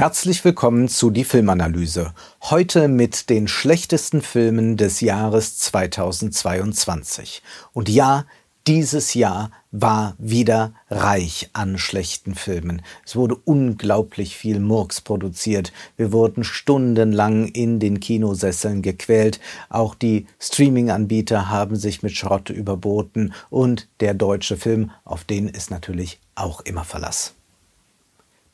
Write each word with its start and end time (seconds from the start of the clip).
Herzlich 0.00 0.42
willkommen 0.46 0.88
zu 0.88 1.10
die 1.10 1.24
Filmanalyse. 1.24 2.14
Heute 2.44 2.88
mit 2.88 3.28
den 3.28 3.46
schlechtesten 3.48 4.22
Filmen 4.22 4.78
des 4.78 5.02
Jahres 5.02 5.58
2022. 5.58 7.42
Und 7.74 7.90
ja, 7.90 8.24
dieses 8.66 9.12
Jahr 9.12 9.50
war 9.72 10.14
wieder 10.16 10.72
reich 10.88 11.50
an 11.52 11.76
schlechten 11.76 12.34
Filmen. 12.34 12.80
Es 13.04 13.14
wurde 13.14 13.36
unglaublich 13.44 14.38
viel 14.38 14.58
Murks 14.58 15.02
produziert. 15.02 15.70
Wir 15.98 16.12
wurden 16.12 16.44
stundenlang 16.44 17.48
in 17.48 17.78
den 17.78 18.00
Kinosesseln 18.00 18.80
gequält. 18.80 19.38
Auch 19.68 19.94
die 19.94 20.26
Streaming-Anbieter 20.38 21.50
haben 21.50 21.76
sich 21.76 22.02
mit 22.02 22.16
Schrott 22.16 22.48
überboten. 22.48 23.34
Und 23.50 23.86
der 24.00 24.14
deutsche 24.14 24.56
Film, 24.56 24.92
auf 25.04 25.24
den 25.24 25.46
ist 25.46 25.70
natürlich 25.70 26.20
auch 26.36 26.62
immer 26.62 26.84
Verlass. 26.84 27.34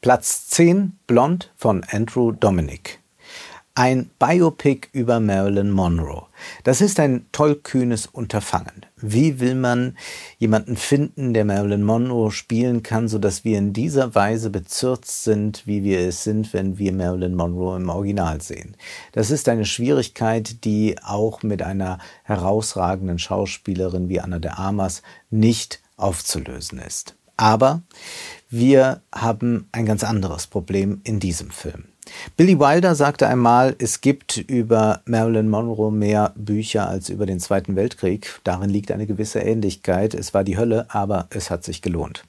Platz 0.07 0.47
10 0.51 1.01
Blond 1.09 1.53
von 1.57 1.83
Andrew 1.91 2.31
Dominic. 2.31 3.01
Ein 3.75 4.09
Biopic 4.21 4.87
über 4.93 5.19
Marilyn 5.19 5.73
Monroe. 5.73 6.27
Das 6.63 6.81
ist 6.81 7.01
ein 7.01 7.27
tollkühnes 7.33 8.07
Unterfangen. 8.07 8.87
Wie 8.97 9.41
will 9.41 9.57
man 9.57 9.99
jemanden 10.39 10.77
finden, 10.77 11.35
der 11.35 11.45
Marilyn 11.45 11.83
Monroe 11.83 12.31
spielen 12.31 12.85
kann, 12.85 13.09
sodass 13.09 13.43
wir 13.43 13.59
in 13.59 13.73
dieser 13.73 14.15
Weise 14.15 14.51
bezürzt 14.51 15.25
sind, 15.25 15.67
wie 15.67 15.83
wir 15.83 15.99
es 15.99 16.23
sind, 16.23 16.53
wenn 16.53 16.79
wir 16.79 16.93
Marilyn 16.93 17.35
Monroe 17.35 17.75
im 17.75 17.89
Original 17.89 18.41
sehen? 18.41 18.77
Das 19.11 19.33
ist 19.33 19.49
eine 19.49 19.65
Schwierigkeit, 19.65 20.63
die 20.65 20.95
auch 21.03 21.43
mit 21.43 21.63
einer 21.63 21.99
herausragenden 22.23 23.19
Schauspielerin 23.19 24.09
wie 24.09 24.21
Anna 24.21 24.39
de 24.39 24.53
Armas 24.53 25.03
nicht 25.31 25.83
aufzulösen 25.97 26.79
ist. 26.79 27.17
Aber 27.37 27.83
wir 28.49 29.03
haben 29.15 29.69
ein 29.73 29.87
ganz 29.87 30.05
anderes 30.05 30.47
Problem 30.47 31.01
in 31.05 31.21
diesem 31.21 31.51
Film. 31.51 31.85
Billy 32.37 32.59
Wilder 32.59 32.95
sagte 32.95 33.27
einmal, 33.27 33.75
es 33.79 34.01
gibt 34.01 34.37
über 34.37 35.01
Marilyn 35.07 35.49
Monroe 35.49 35.91
mehr 35.91 36.33
Bücher 36.37 36.89
als 36.89 37.09
über 37.09 37.27
den 37.27 37.41
Zweiten 37.41 37.75
Weltkrieg. 37.75 38.41
Darin 38.45 38.71
liegt 38.71 38.93
eine 38.93 39.07
gewisse 39.07 39.41
Ähnlichkeit. 39.41 40.15
Es 40.15 40.33
war 40.33 40.45
die 40.45 40.57
Hölle, 40.57 40.87
aber 40.89 41.27
es 41.31 41.51
hat 41.51 41.65
sich 41.65 41.83
gelohnt. 41.83 42.25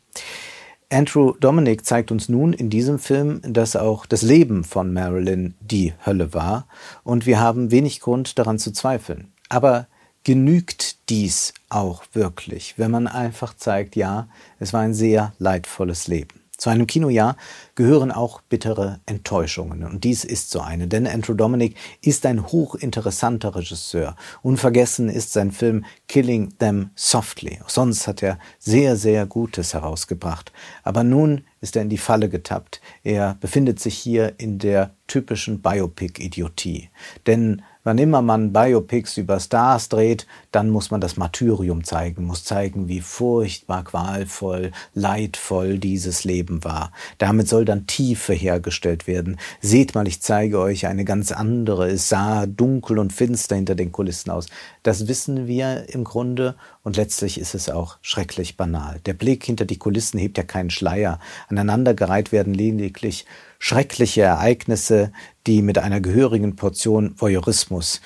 Andrew 0.89 1.33
Dominic 1.39 1.85
zeigt 1.85 2.11
uns 2.11 2.29
nun 2.29 2.53
in 2.53 2.69
diesem 2.69 2.97
Film, 2.97 3.41
dass 3.43 3.75
auch 3.75 4.05
das 4.05 4.21
Leben 4.21 4.63
von 4.63 4.93
Marilyn 4.93 5.53
die 5.59 5.93
Hölle 6.05 6.33
war 6.33 6.65
und 7.03 7.25
wir 7.25 7.41
haben 7.41 7.71
wenig 7.71 7.99
Grund 7.99 8.39
daran 8.39 8.57
zu 8.57 8.71
zweifeln. 8.71 9.33
Aber 9.49 9.87
genügt 10.23 10.86
dies 11.09 11.53
auch 11.69 12.03
wirklich, 12.13 12.77
wenn 12.77 12.91
man 12.91 13.07
einfach 13.07 13.55
zeigt, 13.55 13.95
ja, 13.95 14.27
es 14.59 14.73
war 14.73 14.81
ein 14.81 14.93
sehr 14.93 15.33
leidvolles 15.39 16.07
Leben. 16.07 16.41
Zu 16.57 16.71
einem 16.71 16.87
Kinojahr 16.87 17.37
gehören 17.75 18.11
auch 18.11 18.41
bittere 18.41 18.99
Enttäuschungen. 19.05 19.83
Und 19.83 20.03
dies 20.03 20.23
ist 20.23 20.49
so 20.49 20.59
eine, 20.59 20.87
denn 20.87 21.05
Andrew 21.05 21.35
Dominic 21.35 21.75
ist 22.01 22.25
ein 22.25 22.47
hochinteressanter 22.47 23.55
Regisseur. 23.55 24.15
Unvergessen 24.41 25.07
ist 25.07 25.33
sein 25.33 25.51
Film 25.51 25.85
Killing 26.07 26.57
Them 26.57 26.89
Softly. 26.95 27.59
Auch 27.63 27.69
sonst 27.69 28.07
hat 28.07 28.23
er 28.23 28.39
sehr, 28.57 28.95
sehr 28.95 29.27
Gutes 29.27 29.75
herausgebracht. 29.75 30.51
Aber 30.81 31.03
nun 31.03 31.43
ist 31.61 31.75
er 31.75 31.83
in 31.83 31.89
die 31.89 31.99
Falle 31.99 32.27
getappt. 32.27 32.81
Er 33.03 33.37
befindet 33.39 33.79
sich 33.79 33.95
hier 33.95 34.33
in 34.39 34.57
der 34.57 34.95
typischen 35.05 35.61
Biopic-Idiotie. 35.61 36.89
Denn 37.27 37.61
Wann 37.87 37.99
immer 37.99 38.21
man 38.21 38.51
Biopics 38.51 39.15
über 39.15 39.39
Stars 39.39 39.87
dreht, 39.87 40.27
dann 40.51 40.69
muss 40.69 40.91
man 40.91 40.99
das 40.99 41.15
Martyrium 41.15 41.85
zeigen, 41.85 42.25
muss 42.25 42.43
zeigen, 42.43 42.89
wie 42.89 42.99
furchtbar 42.99 43.85
qualvoll, 43.85 44.73
leidvoll 44.93 45.77
dieses 45.77 46.25
Leben 46.25 46.65
war. 46.65 46.91
Damit 47.17 47.47
soll 47.47 47.63
dann 47.63 47.87
Tiefe 47.87 48.33
hergestellt 48.33 49.07
werden. 49.07 49.37
Seht 49.61 49.95
mal, 49.95 50.05
ich 50.05 50.21
zeige 50.21 50.59
euch 50.59 50.85
eine 50.85 51.05
ganz 51.05 51.31
andere. 51.31 51.87
Es 51.87 52.09
sah 52.09 52.45
dunkel 52.45 52.99
und 52.99 53.13
finster 53.13 53.55
hinter 53.55 53.75
den 53.75 53.93
Kulissen 53.93 54.31
aus. 54.31 54.47
Das 54.83 55.07
wissen 55.07 55.47
wir 55.47 55.85
im 55.87 56.03
Grunde 56.03 56.55
und 56.83 56.97
letztlich 56.97 57.39
ist 57.39 57.55
es 57.55 57.69
auch 57.69 57.99
schrecklich 58.01 58.57
banal. 58.57 58.99
Der 59.05 59.13
Blick 59.13 59.45
hinter 59.45 59.63
die 59.63 59.79
Kulissen 59.79 60.19
hebt 60.19 60.37
ja 60.37 60.43
keinen 60.43 60.71
Schleier. 60.71 61.19
Aneinandergereiht 61.47 62.33
werden 62.33 62.53
lediglich 62.53 63.25
schreckliche 63.59 64.21
Ereignisse, 64.21 65.11
die 65.45 65.61
mit 65.61 65.77
einer 65.77 66.01
gehörigen 66.01 66.55
Portion 66.55 67.13
Voyeurismus 67.17 68.01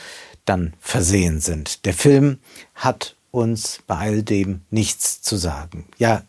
dann 0.46 0.74
versehen 0.80 1.40
sind. 1.40 1.86
Der 1.86 1.94
Film 1.94 2.40
hat 2.76 3.16
uns 3.32 3.80
bei 3.88 3.96
all 3.96 4.24
dem 4.24 4.62
nichts 4.70 5.22
zu 5.22 5.38
sagen. 5.38 5.86
Ja, 5.98 6.24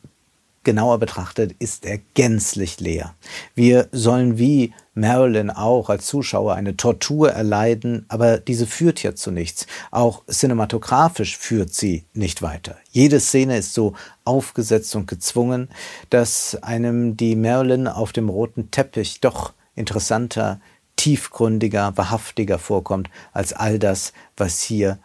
genauer 0.65 0.99
betrachtet 0.99 1.55
ist 1.59 1.85
er 1.85 1.99
gänzlich 2.15 2.81
leer. 2.81 3.15
Wir 3.55 3.89
sollen 3.93 4.39
wie 4.39 4.73
Marilyn 4.95 5.51
auch 5.51 5.89
als 5.89 6.07
Zuschauer 6.07 6.55
eine 6.55 6.77
Tortur 6.77 7.31
erleiden, 7.31 8.05
aber 8.09 8.39
diese 8.39 8.67
führt 8.67 9.03
ja 9.03 9.15
zu 9.15 9.31
nichts. 9.31 9.67
Auch 9.91 10.23
cinematografisch 10.31 11.37
führt 11.37 11.73
sie 11.73 12.05
nicht 12.13 12.43
weiter. 12.43 12.77
Jede 12.91 13.21
Szene 13.21 13.57
ist 13.57 13.75
so 13.75 13.95
aufgesetzt 14.25 14.95
und 14.95 15.07
gezwungen, 15.07 15.69
dass 16.11 16.63
einem 16.63 17.17
die 17.17 17.37
Marilyn 17.37 17.89
auf 17.89 18.13
dem 18.13 18.29
roten 18.29 18.71
Teppich 18.71 19.21
doch 19.21 19.53
interessanter, 19.75 20.61
tiefgründiger, 20.97 21.97
wahrhaftiger 21.97 22.59
vorkommt 22.59 23.09
als 23.33 23.53
all 23.53 23.79
das, 23.79 24.13
was 24.37 24.61
hier 24.61 24.99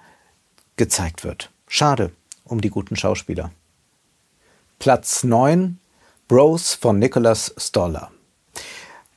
gezeigt 0.76 1.24
wird. 1.24 1.50
Schade 1.68 2.12
um 2.44 2.62
die 2.62 2.70
guten 2.70 2.96
Schauspieler. 2.96 3.52
Platz 4.80 5.24
9 5.24 5.80
Bros 6.28 6.76
von 6.76 7.00
Nicholas 7.00 7.52
Stoller. 7.58 8.12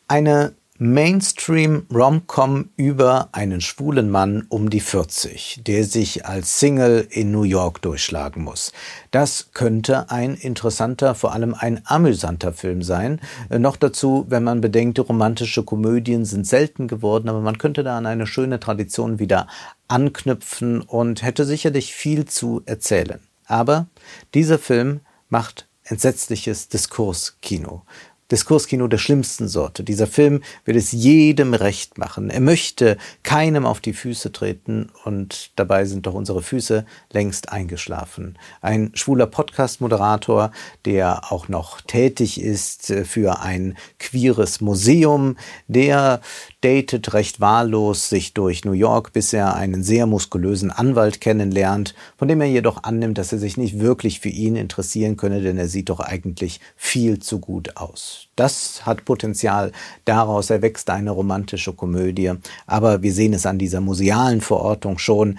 Eine 0.08 0.54
Mainstream-Romcom 0.78 2.70
über 2.76 3.28
einen 3.32 3.60
schwulen 3.60 4.08
Mann 4.08 4.46
um 4.48 4.70
die 4.70 4.80
40, 4.80 5.60
der 5.66 5.84
sich 5.84 6.24
als 6.24 6.58
Single 6.58 7.06
in 7.10 7.30
New 7.30 7.42
York 7.42 7.82
durchschlagen 7.82 8.42
muss. 8.42 8.72
Das 9.10 9.50
könnte 9.52 10.10
ein 10.10 10.34
interessanter, 10.34 11.14
vor 11.14 11.34
allem 11.34 11.54
ein 11.54 11.82
amüsanter 11.84 12.54
Film 12.54 12.82
sein. 12.82 13.20
Noch 13.50 13.76
dazu, 13.76 14.24
wenn 14.30 14.42
man 14.42 14.62
bedenkt, 14.62 14.98
romantische 14.98 15.62
Komödien 15.62 16.24
sind 16.24 16.46
selten 16.46 16.88
geworden, 16.88 17.28
aber 17.28 17.42
man 17.42 17.58
könnte 17.58 17.84
da 17.84 17.98
an 17.98 18.06
eine 18.06 18.26
schöne 18.26 18.60
Tradition 18.60 19.18
wieder 19.18 19.46
anknüpfen 19.88 20.80
und 20.80 21.22
hätte 21.22 21.44
sicherlich 21.44 21.92
viel 21.92 22.24
zu 22.24 22.62
erzählen. 22.64 23.20
Aber 23.44 23.88
dieser 24.32 24.58
Film 24.58 25.00
macht 25.30 25.68
entsetzliches 25.84 26.68
Diskurskino. 26.68 27.84
Diskurskino 28.30 28.86
der 28.86 28.98
schlimmsten 28.98 29.48
Sorte. 29.48 29.82
Dieser 29.82 30.06
Film 30.06 30.42
will 30.64 30.76
es 30.76 30.92
jedem 30.92 31.54
recht 31.54 31.98
machen. 31.98 32.30
Er 32.30 32.40
möchte 32.40 32.96
keinem 33.22 33.66
auf 33.66 33.80
die 33.80 33.92
Füße 33.92 34.32
treten 34.32 34.90
und 35.04 35.50
dabei 35.56 35.84
sind 35.84 36.06
doch 36.06 36.14
unsere 36.14 36.42
Füße 36.42 36.84
längst 37.12 37.52
eingeschlafen. 37.52 38.38
Ein 38.60 38.92
schwuler 38.94 39.26
Podcast-Moderator, 39.26 40.52
der 40.84 41.32
auch 41.32 41.48
noch 41.48 41.80
tätig 41.80 42.40
ist 42.40 42.92
für 43.04 43.40
ein 43.40 43.76
queeres 43.98 44.60
Museum, 44.60 45.36
der 45.66 46.20
datet 46.60 47.14
recht 47.14 47.40
wahllos 47.40 48.08
sich 48.08 48.34
durch 48.34 48.64
New 48.64 48.72
York, 48.72 49.12
bis 49.12 49.32
er 49.32 49.54
einen 49.54 49.82
sehr 49.82 50.06
muskulösen 50.06 50.70
Anwalt 50.70 51.20
kennenlernt, 51.20 51.94
von 52.16 52.28
dem 52.28 52.40
er 52.40 52.48
jedoch 52.48 52.84
annimmt, 52.84 53.18
dass 53.18 53.32
er 53.32 53.38
sich 53.38 53.56
nicht 53.56 53.80
wirklich 53.80 54.20
für 54.20 54.28
ihn 54.28 54.56
interessieren 54.56 55.16
könne, 55.16 55.40
denn 55.40 55.58
er 55.58 55.68
sieht 55.68 55.88
doch 55.88 56.00
eigentlich 56.00 56.60
viel 56.76 57.18
zu 57.18 57.38
gut 57.38 57.76
aus. 57.76 58.19
Das 58.36 58.86
hat 58.86 59.04
Potenzial. 59.04 59.72
Daraus 60.04 60.50
erwächst 60.50 60.90
eine 60.90 61.10
romantische 61.10 61.72
Komödie. 61.72 62.32
Aber 62.66 63.02
wir 63.02 63.12
sehen 63.12 63.32
es 63.32 63.46
an 63.46 63.58
dieser 63.58 63.80
musealen 63.80 64.40
Verortung 64.40 64.98
schon. 64.98 65.38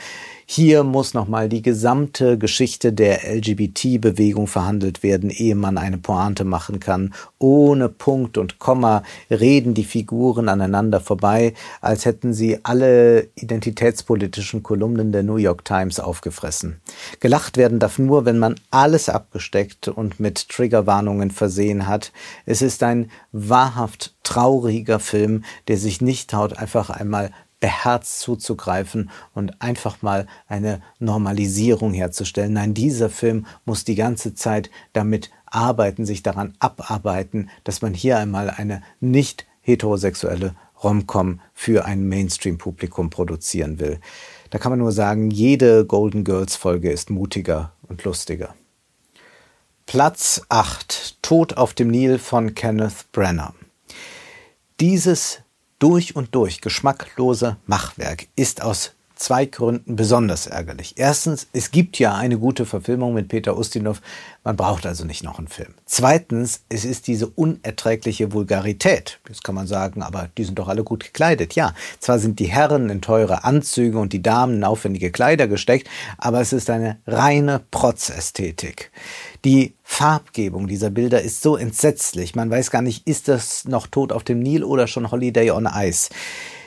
Hier 0.53 0.83
muss 0.83 1.13
nochmal 1.13 1.47
die 1.47 1.61
gesamte 1.61 2.37
Geschichte 2.37 2.91
der 2.91 3.21
LGBT-Bewegung 3.37 4.47
verhandelt 4.47 5.01
werden, 5.01 5.29
ehe 5.29 5.55
man 5.55 5.77
eine 5.77 5.97
Pointe 5.97 6.43
machen 6.43 6.81
kann. 6.81 7.13
Ohne 7.39 7.87
Punkt 7.87 8.37
und 8.37 8.59
Komma 8.59 9.03
reden 9.29 9.75
die 9.75 9.85
Figuren 9.85 10.49
aneinander 10.49 10.99
vorbei, 10.99 11.53
als 11.79 12.03
hätten 12.03 12.33
sie 12.33 12.59
alle 12.63 13.29
identitätspolitischen 13.35 14.61
Kolumnen 14.61 15.13
der 15.13 15.23
New 15.23 15.37
York 15.37 15.63
Times 15.63 16.01
aufgefressen. 16.01 16.81
Gelacht 17.21 17.55
werden 17.55 17.79
darf 17.79 17.97
nur, 17.97 18.25
wenn 18.25 18.37
man 18.37 18.55
alles 18.71 19.07
abgesteckt 19.07 19.87
und 19.87 20.19
mit 20.19 20.49
Triggerwarnungen 20.49 21.31
versehen 21.31 21.87
hat. 21.87 22.11
Es 22.45 22.61
ist 22.61 22.83
ein 22.83 23.09
wahrhaft 23.31 24.15
trauriger 24.23 24.99
Film, 24.99 25.45
der 25.69 25.77
sich 25.77 26.01
nicht 26.01 26.29
traut, 26.29 26.57
einfach 26.57 26.89
einmal 26.89 27.31
beherzt 27.61 28.19
zuzugreifen 28.19 29.09
und 29.33 29.61
einfach 29.61 30.01
mal 30.01 30.27
eine 30.49 30.81
Normalisierung 30.99 31.93
herzustellen. 31.93 32.53
Nein, 32.53 32.73
dieser 32.73 33.09
Film 33.09 33.45
muss 33.63 33.85
die 33.85 33.95
ganze 33.95 34.35
Zeit 34.35 34.69
damit 34.91 35.31
arbeiten, 35.45 36.05
sich 36.05 36.23
daran 36.23 36.53
abarbeiten, 36.59 37.49
dass 37.63 37.81
man 37.81 37.93
hier 37.93 38.17
einmal 38.17 38.49
eine 38.49 38.81
nicht 38.99 39.45
heterosexuelle 39.61 40.55
Romcom 40.83 41.39
für 41.53 41.85
ein 41.85 42.07
Mainstream-Publikum 42.07 43.09
produzieren 43.09 43.79
will. 43.79 43.99
Da 44.49 44.57
kann 44.57 44.71
man 44.71 44.79
nur 44.79 44.91
sagen, 44.91 45.29
jede 45.29 45.85
Golden 45.85 46.23
Girls 46.23 46.55
Folge 46.55 46.91
ist 46.91 47.09
mutiger 47.09 47.71
und 47.87 48.03
lustiger. 48.03 48.55
Platz 49.85 50.41
8 50.49 51.21
Tod 51.21 51.57
auf 51.57 51.73
dem 51.73 51.89
Nil 51.89 52.17
von 52.17 52.55
Kenneth 52.55 53.11
Brenner. 53.11 53.53
Dieses 54.79 55.40
durch 55.81 56.15
und 56.15 56.35
durch 56.35 56.61
geschmacklose 56.61 57.57
Machwerk 57.65 58.27
ist 58.35 58.61
aus 58.61 58.95
zwei 59.21 59.45
Gründen 59.45 59.95
besonders 59.95 60.47
ärgerlich. 60.47 60.95
Erstens, 60.97 61.47
es 61.53 61.71
gibt 61.71 61.99
ja 61.99 62.15
eine 62.15 62.39
gute 62.39 62.65
Verfilmung 62.65 63.13
mit 63.13 63.27
Peter 63.27 63.57
Ustinov, 63.57 64.01
man 64.43 64.57
braucht 64.57 64.87
also 64.87 65.05
nicht 65.05 65.23
noch 65.23 65.37
einen 65.37 65.47
Film. 65.47 65.75
Zweitens, 65.85 66.61
es 66.69 66.83
ist 66.83 67.05
diese 67.05 67.27
unerträgliche 67.27 68.33
Vulgarität. 68.33 69.19
Jetzt 69.27 69.43
kann 69.43 69.53
man 69.53 69.67
sagen, 69.67 70.01
aber 70.01 70.29
die 70.37 70.43
sind 70.43 70.57
doch 70.57 70.67
alle 70.67 70.83
gut 70.83 71.03
gekleidet. 71.03 71.53
Ja, 71.53 71.75
zwar 71.99 72.17
sind 72.17 72.39
die 72.39 72.47
Herren 72.47 72.89
in 72.89 73.01
teure 73.01 73.43
Anzüge 73.43 73.99
und 73.99 74.11
die 74.11 74.23
Damen 74.23 74.55
in 74.55 74.63
aufwendige 74.63 75.11
Kleider 75.11 75.47
gesteckt, 75.47 75.87
aber 76.17 76.41
es 76.41 76.51
ist 76.51 76.71
eine 76.71 76.97
reine 77.05 77.61
Protzästhetik. 77.69 78.91
Die 79.45 79.75
Farbgebung 79.83 80.65
dieser 80.65 80.89
Bilder 80.89 81.21
ist 81.21 81.43
so 81.43 81.57
entsetzlich. 81.57 82.33
Man 82.33 82.49
weiß 82.49 82.71
gar 82.71 82.81
nicht, 82.81 83.07
ist 83.07 83.27
das 83.27 83.65
noch 83.65 83.85
Tod 83.85 84.11
auf 84.11 84.23
dem 84.23 84.39
Nil 84.39 84.63
oder 84.63 84.87
schon 84.87 85.11
Holiday 85.11 85.51
on 85.51 85.69
Ice. 85.71 86.09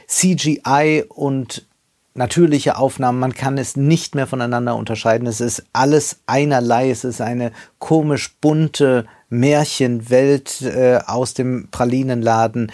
CGI 0.07 1.05
und 1.09 1.67
natürliche 2.15 2.79
Aufnahmen, 2.79 3.19
man 3.19 3.35
kann 3.35 3.59
es 3.59 3.77
nicht 3.77 4.15
mehr 4.15 4.27
voneinander 4.27 4.77
unterscheiden. 4.77 5.27
Es 5.27 5.41
ist 5.41 5.65
alles 5.73 6.21
einerlei, 6.27 6.91
es 6.91 7.05
ist 7.05 7.21
eine 7.21 7.53
komisch 7.79 8.37
bunte 8.41 9.07
Märchenwelt 9.29 10.63
äh, 10.63 11.01
aus 11.07 11.35
dem 11.35 11.69
Pralinenladen. 11.71 12.71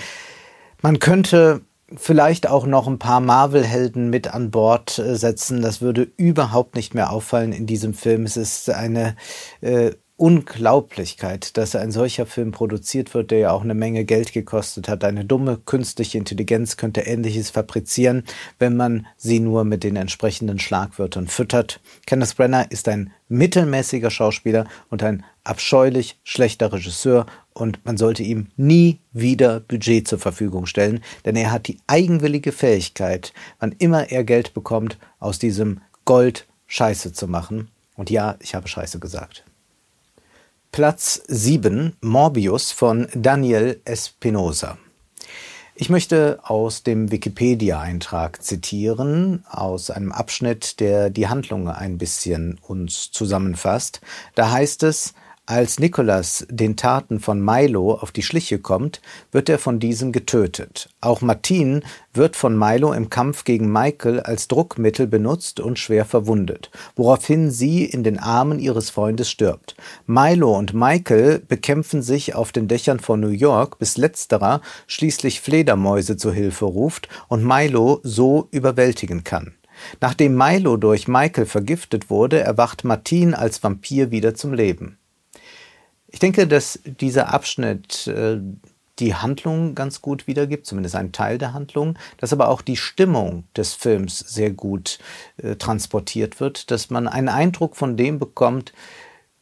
Man 0.82 0.98
könnte 0.98 1.62
vielleicht 1.96 2.48
auch 2.48 2.66
noch 2.66 2.86
ein 2.86 2.98
paar 2.98 3.20
Marvel-Helden 3.20 4.10
mit 4.10 4.32
an 4.32 4.50
Bord 4.50 4.98
äh, 4.98 5.16
setzen. 5.16 5.62
Das 5.62 5.80
würde 5.80 6.08
überhaupt 6.16 6.76
nicht 6.76 6.94
mehr 6.94 7.10
auffallen 7.10 7.52
in 7.52 7.66
diesem 7.66 7.94
Film. 7.94 8.24
Es 8.24 8.36
ist 8.36 8.70
eine 8.70 9.16
äh, 9.62 9.92
Unglaublichkeit, 10.20 11.56
dass 11.56 11.74
ein 11.74 11.90
solcher 11.90 12.26
Film 12.26 12.52
produziert 12.52 13.14
wird, 13.14 13.30
der 13.30 13.38
ja 13.38 13.50
auch 13.52 13.62
eine 13.62 13.74
Menge 13.74 14.04
Geld 14.04 14.34
gekostet 14.34 14.86
hat. 14.86 15.02
Eine 15.02 15.24
dumme 15.24 15.56
künstliche 15.56 16.18
Intelligenz 16.18 16.76
könnte 16.76 17.00
Ähnliches 17.00 17.48
fabrizieren, 17.48 18.24
wenn 18.58 18.76
man 18.76 19.06
sie 19.16 19.40
nur 19.40 19.64
mit 19.64 19.82
den 19.82 19.96
entsprechenden 19.96 20.58
Schlagwörtern 20.58 21.26
füttert. 21.26 21.80
Kenneth 22.06 22.36
Brenner 22.36 22.70
ist 22.70 22.86
ein 22.88 23.12
mittelmäßiger 23.28 24.10
Schauspieler 24.10 24.66
und 24.90 25.02
ein 25.02 25.24
abscheulich 25.42 26.20
schlechter 26.22 26.70
Regisseur 26.70 27.24
und 27.54 27.82
man 27.86 27.96
sollte 27.96 28.22
ihm 28.22 28.48
nie 28.58 29.00
wieder 29.12 29.60
Budget 29.60 30.06
zur 30.06 30.18
Verfügung 30.18 30.66
stellen, 30.66 31.00
denn 31.24 31.34
er 31.34 31.50
hat 31.50 31.66
die 31.66 31.78
eigenwillige 31.86 32.52
Fähigkeit, 32.52 33.32
wann 33.58 33.72
immer 33.78 34.10
er 34.10 34.24
Geld 34.24 34.52
bekommt, 34.52 34.98
aus 35.18 35.38
diesem 35.38 35.80
Gold 36.04 36.46
Scheiße 36.66 37.14
zu 37.14 37.26
machen. 37.26 37.70
Und 37.96 38.10
ja, 38.10 38.36
ich 38.40 38.54
habe 38.54 38.68
Scheiße 38.68 38.98
gesagt. 38.98 39.44
Platz 40.72 41.20
7 41.26 41.96
Morbius 42.00 42.70
von 42.70 43.08
Daniel 43.12 43.80
Espinosa. 43.84 44.78
Ich 45.74 45.90
möchte 45.90 46.38
aus 46.44 46.84
dem 46.84 47.10
Wikipedia-Eintrag 47.10 48.40
zitieren, 48.40 49.44
aus 49.50 49.90
einem 49.90 50.12
Abschnitt, 50.12 50.78
der 50.78 51.10
die 51.10 51.26
Handlung 51.26 51.68
ein 51.68 51.98
bisschen 51.98 52.60
uns 52.62 53.10
zusammenfasst. 53.10 54.00
Da 54.36 54.52
heißt 54.52 54.84
es, 54.84 55.14
als 55.50 55.80
Nicholas 55.80 56.46
den 56.48 56.76
Taten 56.76 57.18
von 57.18 57.44
Milo 57.44 57.94
auf 57.94 58.12
die 58.12 58.22
Schliche 58.22 58.60
kommt, 58.60 59.02
wird 59.32 59.48
er 59.48 59.58
von 59.58 59.80
diesem 59.80 60.12
getötet. 60.12 60.90
Auch 61.00 61.22
Martin 61.22 61.82
wird 62.14 62.36
von 62.36 62.56
Milo 62.56 62.92
im 62.92 63.10
Kampf 63.10 63.42
gegen 63.42 63.70
Michael 63.70 64.20
als 64.20 64.46
Druckmittel 64.46 65.08
benutzt 65.08 65.58
und 65.58 65.76
schwer 65.76 66.04
verwundet, 66.04 66.70
woraufhin 66.94 67.50
sie 67.50 67.84
in 67.84 68.04
den 68.04 68.20
Armen 68.20 68.60
ihres 68.60 68.90
Freundes 68.90 69.28
stirbt. 69.28 69.74
Milo 70.06 70.56
und 70.56 70.72
Michael 70.72 71.40
bekämpfen 71.40 72.00
sich 72.00 72.36
auf 72.36 72.52
den 72.52 72.68
Dächern 72.68 73.00
von 73.00 73.18
New 73.18 73.30
York, 73.30 73.80
bis 73.80 73.96
letzterer 73.96 74.60
schließlich 74.86 75.40
Fledermäuse 75.40 76.16
zu 76.16 76.30
Hilfe 76.32 76.66
ruft 76.66 77.08
und 77.26 77.44
Milo 77.44 77.98
so 78.04 78.46
überwältigen 78.52 79.24
kann. 79.24 79.54
Nachdem 80.00 80.36
Milo 80.36 80.76
durch 80.76 81.08
Michael 81.08 81.46
vergiftet 81.46 82.08
wurde, 82.08 82.38
erwacht 82.38 82.84
Martin 82.84 83.34
als 83.34 83.60
Vampir 83.64 84.12
wieder 84.12 84.36
zum 84.36 84.52
Leben. 84.52 84.99
Ich 86.10 86.18
denke, 86.18 86.46
dass 86.46 86.80
dieser 86.84 87.32
Abschnitt 87.32 88.06
äh, 88.08 88.38
die 88.98 89.14
Handlung 89.14 89.74
ganz 89.74 90.02
gut 90.02 90.26
wiedergibt, 90.26 90.66
zumindest 90.66 90.94
ein 90.94 91.12
Teil 91.12 91.38
der 91.38 91.54
Handlung, 91.54 91.98
dass 92.18 92.32
aber 92.32 92.48
auch 92.48 92.62
die 92.62 92.76
Stimmung 92.76 93.44
des 93.56 93.74
Films 93.74 94.18
sehr 94.18 94.50
gut 94.50 94.98
äh, 95.38 95.56
transportiert 95.56 96.40
wird, 96.40 96.70
dass 96.70 96.90
man 96.90 97.08
einen 97.08 97.28
Eindruck 97.28 97.76
von 97.76 97.96
dem 97.96 98.18
bekommt, 98.18 98.72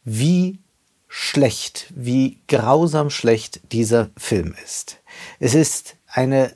wie 0.03 0.59
schlecht, 1.07 1.91
wie 1.95 2.39
grausam 2.47 3.09
schlecht 3.09 3.61
dieser 3.71 4.09
Film 4.15 4.55
ist. 4.63 4.97
Es 5.39 5.55
ist 5.55 5.95
eine 6.07 6.53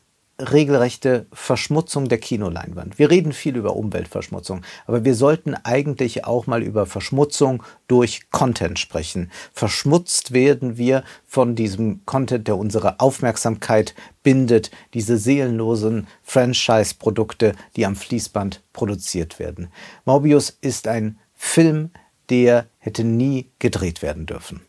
regelrechte 0.51 1.25
Verschmutzung 1.31 2.10
der 2.10 2.18
Kinoleinwand. 2.18 3.00
Wir 3.00 3.10
reden 3.10 3.34
viel 3.34 3.56
über 3.56 3.75
Umweltverschmutzung, 3.75 4.62
aber 4.86 5.06
wir 5.06 5.16
sollten 5.16 5.56
eigentlich 5.56 6.25
auch 6.25 6.48
mal 6.48 6.62
über 6.62 6.86
Verschmutzung 6.86 7.63
durch 7.88 8.30
Content 8.31 8.80
sprechen. 8.80 9.31
Verschmutzt 9.54 10.34
werden 10.34 10.78
wir 10.78 11.04
von 11.25 11.56
diesem 11.56 12.06
Content, 12.06 12.48
der 12.48 12.57
unsere 12.57 13.00
Aufmerksamkeit 13.00 13.95
bindet, 14.22 14.72
diese 14.94 15.18
seelenlosen 15.18 16.07
Franchise-Produkte, 16.24 17.54
die 17.75 17.86
am 17.86 17.95
Fließband 17.95 18.62
produziert 18.74 19.40
werden. 19.40 19.69
Morbius 20.06 20.57
ist 20.62 20.88
ein 20.88 21.18
Film, 21.36 21.92
der 22.30 22.68
hätte 22.80 23.04
nie 23.04 23.50
gedreht 23.60 24.01
werden 24.01 24.25
dürfen. 24.25 24.62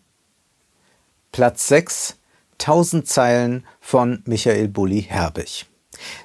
Platz 1.32 1.68
6 1.68 2.16
Tausend 2.58 3.08
Zeilen 3.08 3.64
von 3.80 4.22
Michael 4.26 4.68
Bulli 4.68 5.02
Herbig. 5.02 5.66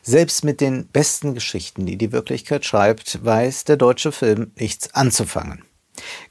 Selbst 0.01 0.43
mit 0.43 0.61
den 0.61 0.87
besten 0.87 1.33
Geschichten, 1.33 1.85
die 1.85 1.97
die 1.97 2.11
Wirklichkeit 2.11 2.65
schreibt, 2.65 3.23
weiß 3.23 3.65
der 3.65 3.77
deutsche 3.77 4.11
Film 4.11 4.51
nichts 4.55 4.93
anzufangen. 4.93 5.63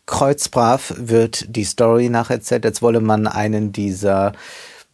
Kreuzbrav 0.06 0.94
wird 0.96 1.44
die 1.54 1.64
Story 1.64 2.08
nacherzählt, 2.08 2.64
als 2.64 2.82
wolle 2.82 3.00
man 3.00 3.26
einen 3.26 3.72
dieser 3.72 4.32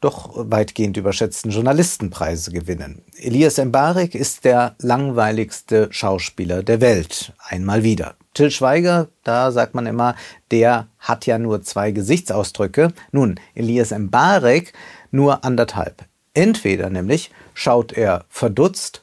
doch 0.00 0.32
weitgehend 0.34 0.98
überschätzten 0.98 1.50
Journalistenpreise 1.50 2.50
gewinnen. 2.50 3.02
Elias 3.16 3.56
Mbarek 3.56 4.14
ist 4.14 4.44
der 4.44 4.74
langweiligste 4.78 5.88
Schauspieler 5.90 6.62
der 6.62 6.82
Welt. 6.82 7.32
Einmal 7.38 7.84
wieder. 7.84 8.14
Till 8.34 8.50
Schweiger, 8.50 9.08
da 9.22 9.52
sagt 9.52 9.74
man 9.74 9.86
immer, 9.86 10.16
der 10.50 10.88
hat 10.98 11.24
ja 11.24 11.38
nur 11.38 11.62
zwei 11.62 11.92
Gesichtsausdrücke. 11.92 12.92
Nun, 13.12 13.38
Elias 13.54 13.92
Mbarek 13.92 14.72
nur 15.12 15.44
anderthalb. 15.44 16.04
Entweder 16.34 16.90
nämlich 16.90 17.30
schaut 17.54 17.92
er 17.92 18.24
verdutzt 18.28 19.02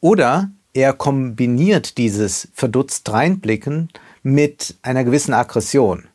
oder 0.00 0.50
er 0.74 0.92
kombiniert 0.92 1.96
dieses 1.96 2.48
verdutzt 2.52 3.10
reinblicken 3.10 3.88
mit 4.22 4.76
einer 4.82 5.04
gewissen 5.04 5.32
Aggression. 5.32 6.06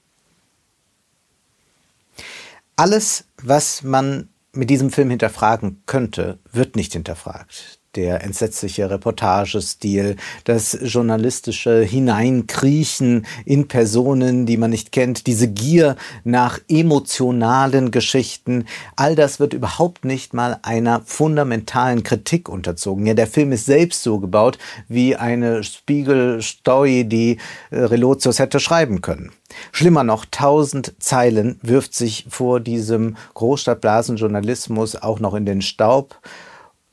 Alles, 2.75 3.25
was 3.41 3.81
man 3.81 4.29
mit 4.53 4.69
diesem 4.69 4.91
Film 4.91 5.09
hinterfragen 5.09 5.81
könnte, 5.87 6.37
wird 6.51 6.75
nicht 6.75 6.93
hinterfragt 6.93 7.80
der 7.95 8.23
entsetzliche 8.23 8.89
Reportagestil, 8.89 10.15
das 10.45 10.77
journalistische 10.81 11.81
Hineinkriechen 11.81 13.25
in 13.45 13.67
Personen, 13.67 14.45
die 14.45 14.57
man 14.57 14.71
nicht 14.71 14.91
kennt, 14.91 15.27
diese 15.27 15.47
Gier 15.47 15.95
nach 16.23 16.59
emotionalen 16.69 17.91
Geschichten, 17.91 18.65
all 18.95 19.15
das 19.15 19.39
wird 19.39 19.53
überhaupt 19.53 20.05
nicht 20.05 20.33
mal 20.33 20.59
einer 20.61 21.01
fundamentalen 21.05 22.03
Kritik 22.03 22.47
unterzogen. 22.47 23.05
Ja, 23.05 23.13
der 23.13 23.27
Film 23.27 23.51
ist 23.51 23.65
selbst 23.65 24.03
so 24.03 24.19
gebaut 24.19 24.57
wie 24.87 25.15
eine 25.15 25.63
Spiegel-Story, 25.63 27.05
die 27.05 27.37
äh, 27.71 27.79
Relotius 27.79 28.39
hätte 28.39 28.59
schreiben 28.59 29.01
können. 29.01 29.31
Schlimmer 29.71 30.03
noch, 30.03 30.25
tausend 30.31 30.93
Zeilen 30.99 31.59
wirft 31.61 31.93
sich 31.93 32.25
vor 32.29 32.59
diesem 32.61 33.17
Großstadtblasenjournalismus 33.33 34.95
auch 34.95 35.19
noch 35.19 35.33
in 35.33 35.45
den 35.45 35.61
Staub 35.61 36.19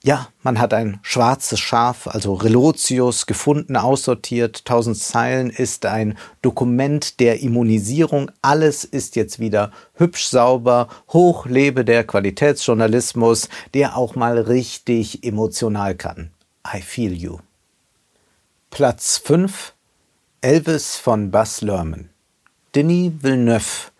ja, 0.05 0.29
man 0.43 0.61
hat 0.61 0.75
ein 0.75 1.01
schwarzes 1.03 1.59
Schaf, 1.59 2.07
also 2.07 2.35
Relotius, 2.35 3.27
gefunden, 3.27 3.77
aussortiert. 3.77 4.65
Tausend 4.65 4.97
Zeilen 4.97 5.51
ist 5.51 5.87
ein 5.87 6.17
Dokument 6.41 7.19
der 7.19 7.41
Immunisierung. 7.41 8.31
Alles 8.41 8.85
ist 8.85 9.17
jetzt 9.17 9.41
wieder 9.41 9.73
hübsch 9.95 10.27
sauber. 10.27 10.89
Hoch 11.09 11.47
lebe 11.47 11.85
der 11.85 12.05
Qualitätsjournalismus, 12.05 13.49
der 13.75 13.97
auch 13.97 14.15
mal 14.15 14.39
richtig 14.39 15.25
emotional 15.25 15.97
kann. 15.97 16.31
I 16.73 16.81
feel 16.81 17.13
you. 17.13 17.39
Platz 18.71 19.19
5 19.19 19.75
Elvis 20.43 20.95
von 20.95 21.33
Bas 21.33 21.61
Lerman. 21.61 22.11
Denis 22.75 23.13
Villeneuve 23.21 23.91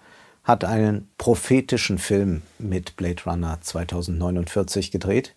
hat 0.45 0.65
einen 0.65 1.09
prophetischen 1.19 1.99
Film 1.99 2.43
mit 2.59 2.95
Blade 2.97 3.23
Runner 3.27 3.59
2049 3.61 4.93
gedreht 4.93 5.35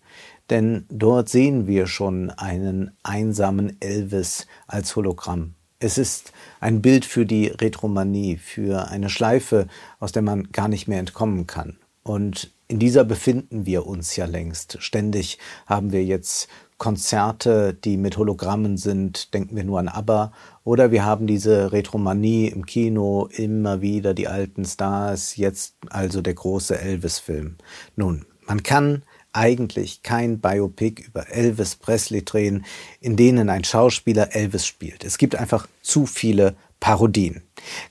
denn 0.52 0.84
dort 0.90 1.30
sehen 1.30 1.66
wir 1.66 1.86
schon 1.86 2.28
einen 2.28 2.90
einsamen 3.02 3.80
Elvis 3.80 4.46
als 4.66 4.94
Hologramm. 4.94 5.54
Es 5.78 5.96
ist 5.96 6.32
ein 6.60 6.82
Bild 6.82 7.06
für 7.06 7.24
die 7.24 7.46
Retromanie, 7.46 8.36
für 8.36 8.88
eine 8.88 9.08
Schleife, 9.08 9.66
aus 9.98 10.12
der 10.12 10.20
man 10.20 10.52
gar 10.52 10.68
nicht 10.68 10.88
mehr 10.88 11.00
entkommen 11.00 11.46
kann. 11.46 11.78
Und 12.02 12.52
in 12.68 12.78
dieser 12.78 13.04
befinden 13.04 13.64
wir 13.64 13.86
uns 13.86 14.14
ja 14.14 14.26
längst. 14.26 14.76
Ständig 14.80 15.38
haben 15.66 15.90
wir 15.90 16.04
jetzt 16.04 16.48
Konzerte, 16.76 17.72
die 17.72 17.96
mit 17.96 18.18
Hologrammen 18.18 18.76
sind, 18.76 19.32
denken 19.32 19.56
wir 19.56 19.64
nur 19.64 19.78
an 19.78 19.88
ABBA, 19.88 20.32
oder 20.64 20.90
wir 20.90 21.04
haben 21.04 21.26
diese 21.26 21.72
Retromanie 21.72 22.48
im 22.48 22.66
Kino, 22.66 23.28
immer 23.32 23.80
wieder 23.80 24.12
die 24.12 24.28
alten 24.28 24.66
Stars, 24.66 25.36
jetzt 25.36 25.76
also 25.88 26.20
der 26.20 26.34
große 26.34 26.78
Elvis-Film. 26.78 27.56
Nun, 27.96 28.26
man 28.46 28.62
kann 28.62 29.02
eigentlich 29.32 30.02
kein 30.02 30.40
Biopic 30.40 31.02
über 31.02 31.28
Elvis 31.30 31.76
Presley 31.76 32.24
drehen, 32.24 32.64
in 33.00 33.16
denen 33.16 33.48
ein 33.48 33.64
Schauspieler 33.64 34.34
Elvis 34.34 34.66
spielt. 34.66 35.04
Es 35.04 35.18
gibt 35.18 35.36
einfach 35.36 35.66
zu 35.82 36.06
viele 36.06 36.54
Parodien. 36.80 37.42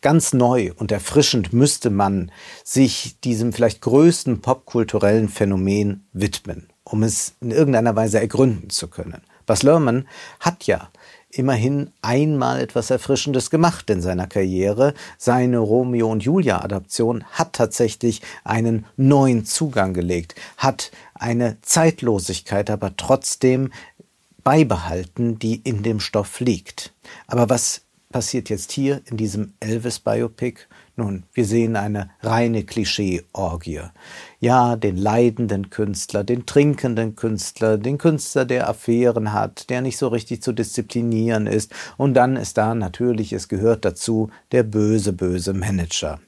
Ganz 0.01 0.33
neu 0.33 0.71
und 0.75 0.91
erfrischend 0.91 1.53
müsste 1.53 1.89
man 1.89 2.31
sich 2.63 3.19
diesem 3.21 3.53
vielleicht 3.53 3.81
größten 3.81 4.41
popkulturellen 4.41 5.29
Phänomen 5.29 6.05
widmen, 6.11 6.67
um 6.83 7.03
es 7.03 7.33
in 7.39 7.51
irgendeiner 7.51 7.95
Weise 7.95 8.19
ergründen 8.19 8.69
zu 8.69 8.89
können. 8.89 9.21
Bas 9.45 9.63
Lerman 9.63 10.07
hat 10.39 10.65
ja 10.65 10.89
immerhin 11.29 11.91
einmal 12.01 12.59
etwas 12.59 12.89
Erfrischendes 12.89 13.49
gemacht 13.49 13.89
in 13.89 14.01
seiner 14.01 14.27
Karriere. 14.27 14.93
Seine 15.17 15.59
Romeo 15.59 16.11
und 16.11 16.23
Julia 16.23 16.61
Adaption 16.61 17.23
hat 17.31 17.53
tatsächlich 17.53 18.21
einen 18.43 18.85
neuen 18.97 19.45
Zugang 19.45 19.93
gelegt, 19.93 20.35
hat 20.57 20.91
eine 21.21 21.57
Zeitlosigkeit 21.61 22.69
aber 22.69 22.97
trotzdem 22.97 23.71
beibehalten, 24.43 25.37
die 25.37 25.61
in 25.63 25.83
dem 25.83 25.99
Stoff 25.99 26.39
liegt. 26.39 26.93
Aber 27.27 27.49
was 27.49 27.81
passiert 28.11 28.49
jetzt 28.49 28.71
hier 28.71 29.01
in 29.05 29.17
diesem 29.17 29.53
Elvis-Biopic? 29.59 30.61
Nun, 30.97 31.23
wir 31.33 31.45
sehen 31.45 31.75
eine 31.75 32.09
reine 32.21 32.63
Klischee-Orgie. 32.63 33.81
Ja, 34.39 34.75
den 34.75 34.97
leidenden 34.97 35.69
Künstler, 35.69 36.23
den 36.23 36.45
trinkenden 36.45 37.15
Künstler, 37.15 37.77
den 37.77 37.97
Künstler, 37.97 38.45
der 38.45 38.67
Affären 38.67 39.31
hat, 39.31 39.69
der 39.69 39.81
nicht 39.81 39.97
so 39.97 40.09
richtig 40.09 40.41
zu 40.41 40.51
disziplinieren 40.51 41.47
ist. 41.47 41.71
Und 41.97 42.15
dann 42.15 42.35
ist 42.35 42.57
da 42.57 42.75
natürlich, 42.75 43.31
es 43.31 43.47
gehört 43.47 43.85
dazu, 43.85 44.29
der 44.51 44.63
böse, 44.63 45.13
böse 45.13 45.53
Manager. 45.53 46.19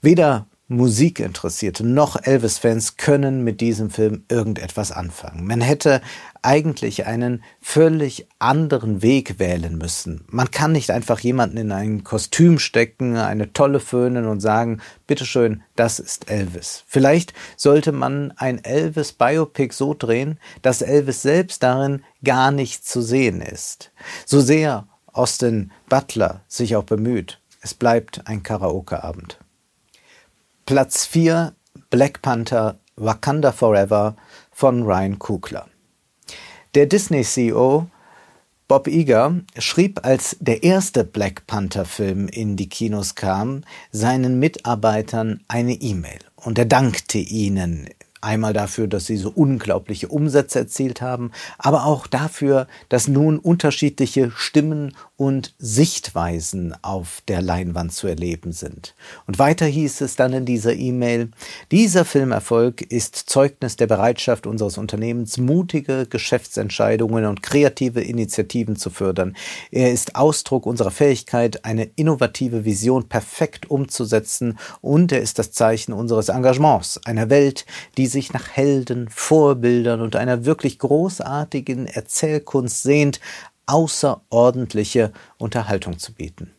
Weder 0.00 0.46
Musikinteressierte 0.66 1.86
noch 1.86 2.16
Elvis-Fans 2.22 2.96
können 2.96 3.44
mit 3.44 3.60
diesem 3.60 3.90
Film 3.90 4.24
irgendetwas 4.30 4.92
anfangen. 4.92 5.46
Man 5.46 5.60
hätte 5.60 6.00
eigentlich 6.40 7.04
einen 7.04 7.44
völlig 7.60 8.26
anderen 8.38 9.02
Weg 9.02 9.38
wählen 9.38 9.76
müssen. 9.76 10.24
Man 10.28 10.50
kann 10.50 10.72
nicht 10.72 10.90
einfach 10.90 11.20
jemanden 11.20 11.58
in 11.58 11.70
ein 11.70 12.02
Kostüm 12.02 12.58
stecken, 12.58 13.18
eine 13.18 13.52
tolle 13.52 13.78
föhnen 13.78 14.24
und 14.24 14.40
sagen, 14.40 14.80
bitteschön, 15.06 15.62
das 15.76 15.98
ist 15.98 16.30
Elvis. 16.30 16.82
Vielleicht 16.86 17.34
sollte 17.58 17.92
man 17.92 18.32
ein 18.36 18.64
Elvis-Biopic 18.64 19.74
so 19.74 19.92
drehen, 19.92 20.38
dass 20.62 20.80
Elvis 20.80 21.20
selbst 21.20 21.62
darin 21.62 22.02
gar 22.24 22.50
nicht 22.50 22.86
zu 22.86 23.02
sehen 23.02 23.42
ist. 23.42 23.92
So 24.24 24.40
sehr 24.40 24.88
Austin 25.12 25.72
Butler 25.90 26.40
sich 26.48 26.74
auch 26.74 26.84
bemüht, 26.84 27.40
es 27.60 27.74
bleibt 27.74 28.26
ein 28.26 28.42
Karaoke-Abend. 28.42 29.38
Platz 30.66 31.04
4 31.04 31.52
Black 31.90 32.22
Panther 32.22 32.78
Wakanda 32.96 33.52
Forever 33.52 34.16
von 34.50 34.82
Ryan 34.82 35.18
Coogler. 35.18 35.66
Der 36.74 36.86
Disney-CEO 36.86 37.86
Bob 38.66 38.88
Iger 38.88 39.40
schrieb, 39.58 40.00
als 40.06 40.38
der 40.40 40.62
erste 40.62 41.04
Black 41.04 41.46
Panther-Film 41.46 42.28
in 42.28 42.56
die 42.56 42.70
Kinos 42.70 43.14
kam, 43.14 43.64
seinen 43.92 44.38
Mitarbeitern 44.38 45.44
eine 45.48 45.74
E-Mail 45.74 46.20
und 46.36 46.58
er 46.58 46.64
dankte 46.64 47.18
ihnen 47.18 47.90
Einmal 48.24 48.54
dafür, 48.54 48.86
dass 48.86 49.04
sie 49.04 49.18
so 49.18 49.28
unglaubliche 49.28 50.08
Umsätze 50.08 50.60
erzielt 50.60 51.02
haben, 51.02 51.30
aber 51.58 51.84
auch 51.84 52.06
dafür, 52.06 52.66
dass 52.88 53.06
nun 53.06 53.38
unterschiedliche 53.38 54.30
Stimmen 54.30 54.96
und 55.16 55.54
Sichtweisen 55.58 56.74
auf 56.82 57.22
der 57.28 57.40
Leinwand 57.40 57.92
zu 57.92 58.08
erleben 58.08 58.50
sind. 58.50 58.96
Und 59.28 59.38
weiter 59.38 59.66
hieß 59.66 60.00
es 60.00 60.16
dann 60.16 60.32
in 60.32 60.44
dieser 60.44 60.74
E-Mail, 60.74 61.30
dieser 61.70 62.04
Filmerfolg 62.04 62.82
ist 62.82 63.16
Zeugnis 63.16 63.76
der 63.76 63.86
Bereitschaft 63.86 64.44
unseres 64.46 64.76
Unternehmens, 64.76 65.38
mutige 65.38 66.06
Geschäftsentscheidungen 66.06 67.26
und 67.26 67.44
kreative 67.44 68.00
Initiativen 68.00 68.74
zu 68.74 68.90
fördern. 68.90 69.36
Er 69.70 69.92
ist 69.92 70.16
Ausdruck 70.16 70.66
unserer 70.66 70.90
Fähigkeit, 70.90 71.64
eine 71.64 71.84
innovative 71.94 72.64
Vision 72.64 73.08
perfekt 73.08 73.70
umzusetzen 73.70 74.58
und 74.80 75.12
er 75.12 75.20
ist 75.20 75.38
das 75.38 75.52
Zeichen 75.52 75.92
unseres 75.92 76.28
Engagements, 76.28 77.00
einer 77.04 77.30
Welt, 77.30 77.66
die 77.96 78.08
sich 78.08 78.32
nach 78.32 78.48
Helden, 78.48 79.08
Vorbildern 79.10 80.00
und 80.00 80.16
einer 80.16 80.44
wirklich 80.44 80.80
großartigen 80.80 81.86
Erzählkunst 81.86 82.82
sehnt, 82.82 83.20
außerordentliche 83.66 85.12
Unterhaltung 85.38 85.98
zu 85.98 86.12
bieten. 86.12 86.50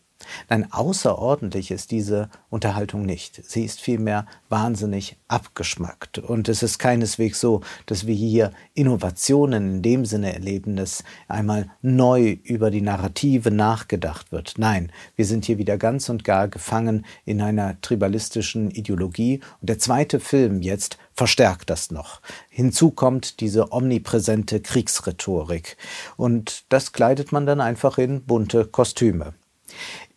Nein, 0.48 0.72
außerordentlich 0.72 1.70
ist 1.70 1.90
diese 1.90 2.28
Unterhaltung 2.48 3.02
nicht. 3.02 3.42
Sie 3.44 3.64
ist 3.64 3.80
vielmehr 3.80 4.26
wahnsinnig 4.48 5.16
abgeschmackt. 5.28 6.18
Und 6.18 6.48
es 6.48 6.62
ist 6.62 6.78
keineswegs 6.78 7.40
so, 7.40 7.62
dass 7.86 8.06
wir 8.06 8.14
hier 8.14 8.52
Innovationen 8.74 9.76
in 9.76 9.82
dem 9.82 10.04
Sinne 10.04 10.32
erleben, 10.34 10.76
dass 10.76 11.04
einmal 11.28 11.70
neu 11.82 12.38
über 12.42 12.70
die 12.70 12.80
Narrative 12.80 13.50
nachgedacht 13.50 14.32
wird. 14.32 14.54
Nein, 14.56 14.90
wir 15.16 15.26
sind 15.26 15.44
hier 15.44 15.58
wieder 15.58 15.78
ganz 15.78 16.08
und 16.08 16.24
gar 16.24 16.48
gefangen 16.48 17.04
in 17.24 17.40
einer 17.40 17.80
tribalistischen 17.80 18.70
Ideologie. 18.70 19.40
Und 19.60 19.68
der 19.68 19.78
zweite 19.78 20.20
Film 20.20 20.62
jetzt 20.62 20.98
verstärkt 21.16 21.70
das 21.70 21.90
noch. 21.90 22.20
Hinzu 22.50 22.90
kommt 22.90 23.40
diese 23.40 23.72
omnipräsente 23.72 24.60
Kriegsrhetorik. 24.60 25.76
Und 26.16 26.64
das 26.68 26.92
kleidet 26.92 27.32
man 27.32 27.46
dann 27.46 27.60
einfach 27.60 27.98
in 27.98 28.22
bunte 28.22 28.66
Kostüme. 28.66 29.34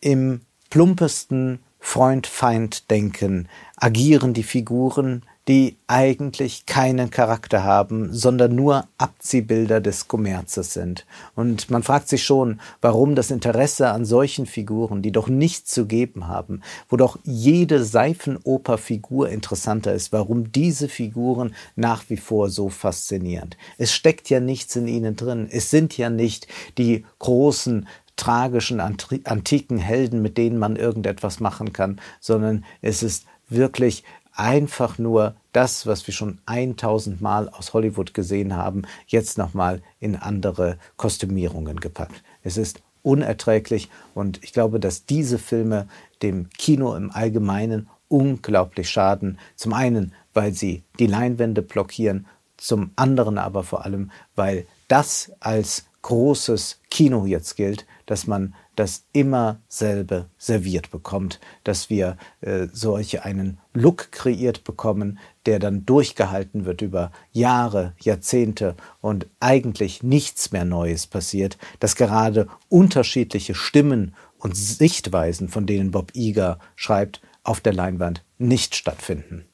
Im 0.00 0.42
plumpesten 0.68 1.60
Freund-Feind-Denken 1.80 3.48
agieren 3.76 4.34
die 4.34 4.42
Figuren, 4.42 5.24
die 5.48 5.78
eigentlich 5.86 6.66
keinen 6.66 7.10
Charakter 7.10 7.64
haben, 7.64 8.12
sondern 8.12 8.54
nur 8.54 8.84
Abziehbilder 8.98 9.80
des 9.80 10.06
Kommerzes 10.06 10.74
sind. 10.74 11.06
Und 11.34 11.70
man 11.70 11.82
fragt 11.82 12.08
sich 12.08 12.22
schon, 12.22 12.60
warum 12.80 13.14
das 13.14 13.30
Interesse 13.30 13.88
an 13.88 14.04
solchen 14.04 14.46
Figuren, 14.46 15.02
die 15.02 15.12
doch 15.12 15.28
nichts 15.28 15.72
zu 15.72 15.86
geben 15.86 16.28
haben, 16.28 16.60
wo 16.88 16.96
doch 16.96 17.18
jede 17.24 17.82
Seifenoperfigur 17.82 19.28
interessanter 19.30 19.92
ist, 19.92 20.12
warum 20.12 20.52
diese 20.52 20.88
Figuren 20.88 21.54
nach 21.74 22.04
wie 22.08 22.18
vor 22.18 22.50
so 22.50 22.68
faszinierend. 22.68 23.56
Es 23.78 23.92
steckt 23.92 24.30
ja 24.30 24.40
nichts 24.40 24.76
in 24.76 24.86
ihnen 24.86 25.16
drin. 25.16 25.48
Es 25.50 25.70
sind 25.70 25.96
ja 25.96 26.10
nicht 26.10 26.46
die 26.78 27.04
großen 27.18 27.88
tragischen 28.16 28.80
antiken 28.80 29.78
Helden, 29.78 30.20
mit 30.20 30.36
denen 30.36 30.58
man 30.58 30.76
irgendetwas 30.76 31.40
machen 31.40 31.72
kann, 31.72 32.00
sondern 32.20 32.64
es 32.82 33.02
ist 33.02 33.24
wirklich 33.48 34.04
einfach 34.34 34.98
nur 34.98 35.34
das, 35.52 35.86
was 35.86 36.06
wir 36.06 36.14
schon 36.14 36.38
1000 36.46 37.20
Mal 37.20 37.48
aus 37.48 37.72
Hollywood 37.72 38.14
gesehen 38.14 38.56
haben, 38.56 38.82
jetzt 39.06 39.38
nochmal 39.38 39.82
in 39.98 40.16
andere 40.16 40.78
Kostümierungen 40.96 41.80
gepackt. 41.80 42.22
Es 42.42 42.56
ist 42.56 42.82
unerträglich 43.02 43.88
und 44.14 44.42
ich 44.42 44.52
glaube, 44.52 44.78
dass 44.80 45.06
diese 45.06 45.38
Filme 45.38 45.88
dem 46.22 46.50
Kino 46.50 46.94
im 46.94 47.10
Allgemeinen 47.10 47.88
unglaublich 48.08 48.90
schaden. 48.90 49.38
Zum 49.56 49.72
einen, 49.72 50.12
weil 50.34 50.52
sie 50.52 50.82
die 50.98 51.06
Leinwände 51.06 51.62
blockieren, 51.62 52.26
zum 52.56 52.90
anderen 52.96 53.38
aber 53.38 53.62
vor 53.62 53.84
allem, 53.84 54.10
weil 54.34 54.66
das 54.88 55.32
als 55.40 55.86
großes 56.02 56.80
Kino 56.90 57.24
jetzt 57.24 57.56
gilt, 57.56 57.86
dass 58.06 58.26
man 58.26 58.54
das 58.80 59.04
immer 59.12 59.60
selbe 59.68 60.30
serviert 60.38 60.90
bekommt, 60.90 61.38
dass 61.64 61.90
wir 61.90 62.16
äh, 62.40 62.66
solche 62.72 63.26
einen 63.26 63.58
Look 63.74 64.10
kreiert 64.10 64.64
bekommen, 64.64 65.18
der 65.44 65.58
dann 65.58 65.84
durchgehalten 65.84 66.64
wird 66.64 66.80
über 66.80 67.12
Jahre, 67.30 67.92
Jahrzehnte 68.00 68.74
und 69.02 69.26
eigentlich 69.38 70.02
nichts 70.02 70.52
mehr 70.52 70.64
Neues 70.64 71.06
passiert, 71.06 71.58
dass 71.78 71.94
gerade 71.94 72.48
unterschiedliche 72.70 73.54
Stimmen 73.54 74.14
und 74.38 74.56
Sichtweisen, 74.56 75.50
von 75.50 75.66
denen 75.66 75.90
Bob 75.90 76.12
Iger 76.14 76.58
schreibt, 76.74 77.20
auf 77.44 77.60
der 77.60 77.74
Leinwand 77.74 78.24
nicht 78.38 78.74
stattfinden. 78.74 79.44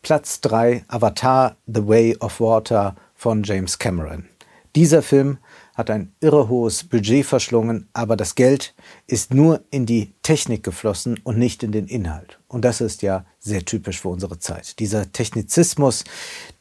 Platz 0.00 0.40
3 0.40 0.86
Avatar 0.88 1.56
The 1.66 1.86
Way 1.86 2.16
of 2.20 2.40
Water 2.40 2.96
von 3.14 3.42
James 3.42 3.78
Cameron. 3.78 4.30
Dieser 4.74 5.02
Film 5.02 5.36
hat 5.80 5.90
ein 5.90 6.12
irre 6.20 6.48
hohes 6.48 6.84
Budget 6.84 7.26
verschlungen, 7.26 7.88
aber 7.92 8.16
das 8.16 8.36
Geld 8.36 8.74
ist 9.06 9.34
nur 9.34 9.62
in 9.70 9.86
die 9.86 10.12
Technik 10.22 10.62
geflossen 10.62 11.18
und 11.24 11.38
nicht 11.38 11.62
in 11.62 11.72
den 11.72 11.88
Inhalt. 11.88 12.38
Und 12.48 12.64
das 12.64 12.80
ist 12.80 13.02
ja 13.02 13.24
sehr 13.40 13.64
typisch 13.64 14.00
für 14.00 14.08
unsere 14.08 14.38
Zeit. 14.38 14.78
Dieser 14.78 15.10
Technizismus, 15.10 16.04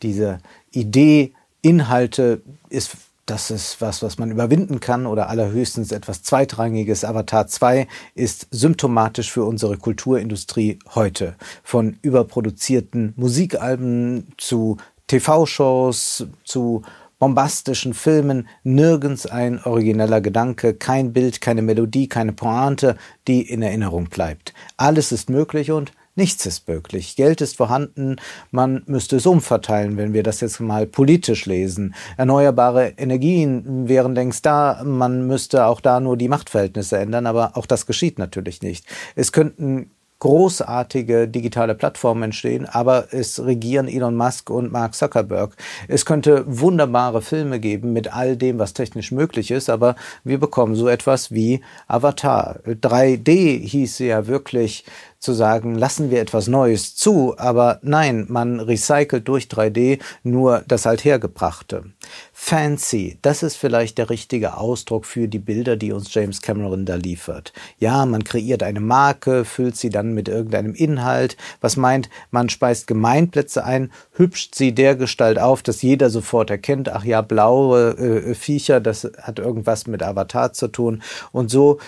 diese 0.02 0.40
Idee, 0.72 1.34
Inhalte 1.62 2.42
ist 2.70 2.92
das 3.26 3.52
ist 3.52 3.80
was, 3.80 4.02
was 4.02 4.18
man 4.18 4.32
überwinden 4.32 4.80
kann 4.80 5.06
oder 5.06 5.30
allerhöchstens 5.30 5.92
etwas 5.92 6.24
Zweitrangiges. 6.24 7.06
Avatar 7.06 7.46
2 7.46 7.88
ist 8.16 8.48
symptomatisch 8.50 9.32
für 9.32 9.44
unsere 9.44 9.78
Kulturindustrie 9.78 10.80
heute. 10.96 11.36
Von 11.64 12.00
überproduzierten 12.02 13.14
Musikalben 13.18 14.34
zu 14.38 14.78
TV-Shows, 15.06 16.26
zu 16.44 16.82
bombastischen 17.20 17.94
Filmen, 17.94 18.48
nirgends 18.64 19.26
ein 19.26 19.64
origineller 19.64 20.22
Gedanke, 20.22 20.74
kein 20.74 21.14
Bild, 21.14 21.42
keine 21.42 21.62
Melodie, 21.62 22.08
keine 22.08 22.34
Pointe, 22.34 22.96
die 23.28 23.42
in 23.42 23.62
Erinnerung 23.62 24.06
bleibt. 24.06 24.54
Alles 24.78 25.12
ist 25.12 25.30
möglich 25.30 25.72
und 25.72 25.92
Nichts 26.20 26.46
ist 26.46 26.68
möglich. 26.68 27.16
Geld 27.16 27.40
ist 27.40 27.56
vorhanden, 27.56 28.18
man 28.52 28.84
müsste 28.88 29.16
es 29.16 29.26
umverteilen, 29.26 29.96
wenn 29.96 30.12
wir 30.12 30.22
das 30.22 30.42
jetzt 30.42 30.60
mal 30.60 30.86
politisch 30.86 31.46
lesen. 31.46 31.96
Erneuerbare 32.18 32.90
Energien 32.98 33.88
wären 33.88 34.16
längst 34.16 34.46
da, 34.46 34.82
man 34.84 35.28
müsste 35.28 35.66
auch 35.66 35.80
da 35.80 36.02
nur 36.02 36.18
die 36.18 36.28
Machtverhältnisse 36.28 36.98
ändern, 36.98 37.26
aber 37.26 37.56
auch 37.56 37.66
das 37.66 37.86
geschieht 37.86 38.20
natürlich 38.20 38.62
nicht. 38.62 38.86
Es 39.16 39.32
könnten 39.32 39.92
großartige 40.20 41.28
digitale 41.28 41.76
Plattformen 41.76 42.24
entstehen, 42.24 42.66
aber 42.66 43.08
es 43.12 43.44
regieren 43.44 43.88
Elon 43.88 44.16
Musk 44.16 44.50
und 44.50 44.72
Mark 44.72 44.94
Zuckerberg. 44.94 45.56
Es 45.88 46.06
könnte 46.06 46.44
wunderbare 46.46 47.22
Filme 47.22 47.60
geben 47.60 47.94
mit 47.94 48.14
all 48.14 48.36
dem, 48.36 48.60
was 48.60 48.74
technisch 48.74 49.12
möglich 49.12 49.50
ist, 49.52 49.70
aber 49.70 49.96
wir 50.24 50.40
bekommen 50.40 50.76
so 50.76 50.88
etwas 50.88 51.32
wie 51.32 51.62
Avatar. 51.88 52.60
3D 52.66 53.60
hieß 53.60 54.00
ja 54.00 54.28
wirklich 54.28 54.86
zu 55.20 55.34
sagen, 55.34 55.76
lassen 55.76 56.12
wir 56.12 56.22
etwas 56.22 56.48
Neues 56.48 56.96
zu, 56.96 57.36
aber 57.38 57.80
nein, 57.82 58.26
man 58.30 58.60
recycelt 58.60 59.28
durch 59.28 59.46
3D 59.46 60.00
nur 60.24 60.64
das 60.68 60.88
Althergebrachte. 60.88 61.84
Fancy, 62.32 63.20
das 63.22 63.44
ist 63.44 63.58
vielleicht 63.58 63.98
der 63.98 64.10
richtige 64.10 64.56
Ausdruck 64.58 65.06
für 65.06 65.28
die 65.28 65.40
Bilder, 65.40 65.76
die 65.76 65.92
uns 65.92 66.14
James 66.14 66.42
Cameron 66.42 66.86
da 66.86 66.96
liefert. 66.96 67.52
Ja, 67.80 68.06
man 68.06 68.24
kreiert 68.24 68.64
eine 68.64 68.80
Marke, 68.80 69.44
füllt 69.44 69.76
sie 69.76 69.90
dann 69.90 70.14
mit 70.14 70.30
irgendeinem 70.30 70.74
Inhalt, 70.74 71.36
was 71.60 71.76
meint, 71.76 72.10
man 72.32 72.48
speist 72.48 72.88
Gemeinplätze 72.88 73.66
ein, 73.66 73.92
hübscht 74.14 74.56
sie 74.56 74.74
der 74.74 74.96
Gestalt 74.96 75.38
auf, 75.38 75.64
dass 75.64 75.82
jeder 75.82 76.10
sofort 76.10 76.50
erkennt, 76.50 76.88
ach 76.90 77.04
ja, 77.04 77.22
blaue 77.22 77.90
äh, 77.98 78.36
Viecher, 78.36 78.80
das 78.80 79.10
hat 79.22 79.40
irgendwas 79.40 79.86
mit 79.86 80.02
Avatar 80.02 80.54
zu 80.54 80.70
tun 80.70 81.04
und 81.34 81.52
so 81.52 81.80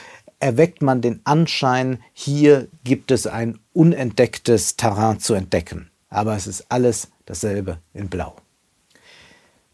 erweckt 0.42 0.82
man 0.82 1.02
den 1.02 1.22
Anschein, 1.24 2.04
hier 2.14 2.68
gibt 2.84 3.12
es 3.12 3.28
ein 3.28 3.60
unentdecktes 3.74 4.76
Terrain 4.76 5.20
zu 5.20 5.34
entdecken. 5.34 5.92
Aber 6.10 6.36
es 6.36 6.48
ist 6.48 6.66
alles 6.70 7.10
dasselbe 7.26 7.80
in 7.94 8.10
Blau. 8.10 8.36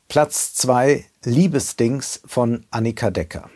Platz 0.07 0.53
2 0.53 1.05
Liebesdings 1.23 2.21
von 2.25 2.65
Annika 2.69 3.09
Decker. 3.09 3.49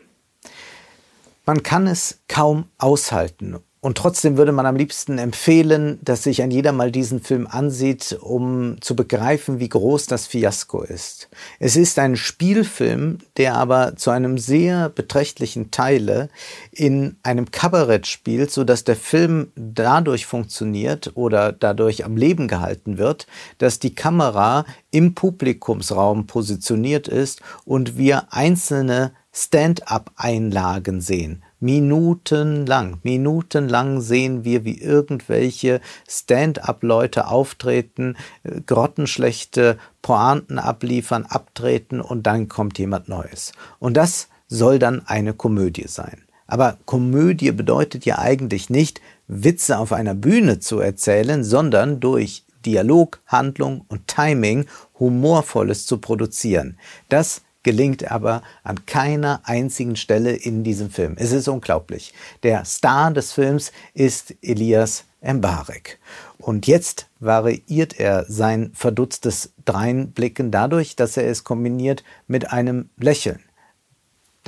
Man 1.46 1.63
kann 1.63 1.88
es 1.88 2.20
kaum 2.27 2.70
aushalten 2.77 3.51
und 3.83 3.97
trotzdem 3.97 4.38
würde 4.38 4.51
man 4.51 4.67
am 4.67 4.75
liebsten 4.75 5.17
empfehlen, 5.17 5.97
dass 6.03 6.21
sich 6.21 6.43
ein 6.43 6.51
jeder 6.51 6.71
mal 6.71 6.91
diesen 6.91 7.19
Film 7.19 7.47
ansieht, 7.47 8.15
um 8.21 8.79
zu 8.79 8.95
begreifen, 8.95 9.59
wie 9.59 9.69
groß 9.69 10.05
das 10.05 10.27
Fiasko 10.27 10.83
ist. 10.83 11.29
Es 11.59 11.75
ist 11.75 11.97
ein 11.97 12.15
Spielfilm, 12.15 13.17
der 13.38 13.55
aber 13.55 13.95
zu 13.95 14.11
einem 14.11 14.38
sehr 14.38 14.89
beträchtlichen 14.89 15.71
Teile 15.71 16.29
in 16.71 17.15
einem 17.23 17.50
Kabarett 17.50 18.05
spielt, 18.05 18.51
so 18.51 18.63
dass 18.63 18.83
der 18.83 18.95
Film 18.95 19.51
dadurch 19.55 20.27
funktioniert 20.27 21.13
oder 21.15 21.51
dadurch 21.51 22.05
am 22.05 22.17
Leben 22.17 22.47
gehalten 22.47 23.00
wird, 23.00 23.25
dass 23.57 23.79
die 23.79 23.95
Kamera 23.95 24.63
im 24.91 25.15
Publikumsraum 25.15 26.27
positioniert 26.27 27.07
ist 27.07 27.41
und 27.65 27.97
wir 27.97 28.31
einzelne 28.31 29.13
Stand-up-Einlagen 29.33 31.01
sehen 31.01 31.41
Minutenlang, 31.62 32.98
minutenlang 33.03 34.01
sehen 34.01 34.44
wir, 34.44 34.65
wie 34.65 34.82
irgendwelche 34.82 35.80
Stand-up-Leute 36.10 37.27
auftreten, 37.27 38.18
äh, 38.44 38.62
grottenschlechte 38.62 39.77
Pointen 40.01 40.57
abliefern, 40.57 41.25
abtreten 41.25 42.01
und 42.01 42.24
dann 42.24 42.50
kommt 42.50 42.79
jemand 42.79 43.09
Neues. 43.09 43.51
Und 43.77 43.96
das 43.96 44.27
soll 44.48 44.79
dann 44.79 45.05
eine 45.05 45.33
Komödie 45.33 45.88
sein. 45.88 46.24
Aber 46.48 46.77
Komödie 46.85 47.51
bedeutet 47.51 48.05
ja 48.05 48.18
eigentlich 48.18 48.72
nicht, 48.72 49.00
Witze 49.27 49.77
auf 49.77 49.94
einer 49.94 50.16
Bühne 50.16 50.59
zu 50.59 50.79
erzählen, 50.79 51.44
sondern 51.44 52.00
durch 52.00 52.44
Dialog, 52.66 53.22
Handlung 53.27 53.85
und 53.88 54.07
Timing 54.07 54.66
Humorvolles 55.00 55.85
zu 55.85 56.00
produzieren. 56.00 56.77
Das 57.07 57.44
gelingt 57.63 58.11
aber 58.11 58.41
an 58.63 58.85
keiner 58.85 59.41
einzigen 59.43 59.95
Stelle 59.95 60.31
in 60.31 60.63
diesem 60.63 60.89
Film. 60.89 61.15
Es 61.17 61.31
ist 61.31 61.47
unglaublich. 61.47 62.13
Der 62.43 62.65
Star 62.65 63.11
des 63.11 63.31
Films 63.33 63.71
ist 63.93 64.35
Elias 64.41 65.05
Mbarek. 65.21 66.00
Und 66.37 66.65
jetzt 66.65 67.07
variiert 67.19 68.00
er 68.00 68.25
sein 68.27 68.71
verdutztes 68.74 69.53
Dreinblicken 69.65 70.50
dadurch, 70.50 70.95
dass 70.95 71.17
er 71.17 71.27
es 71.29 71.43
kombiniert 71.43 72.03
mit 72.27 72.51
einem 72.51 72.89
Lächeln. 72.97 73.39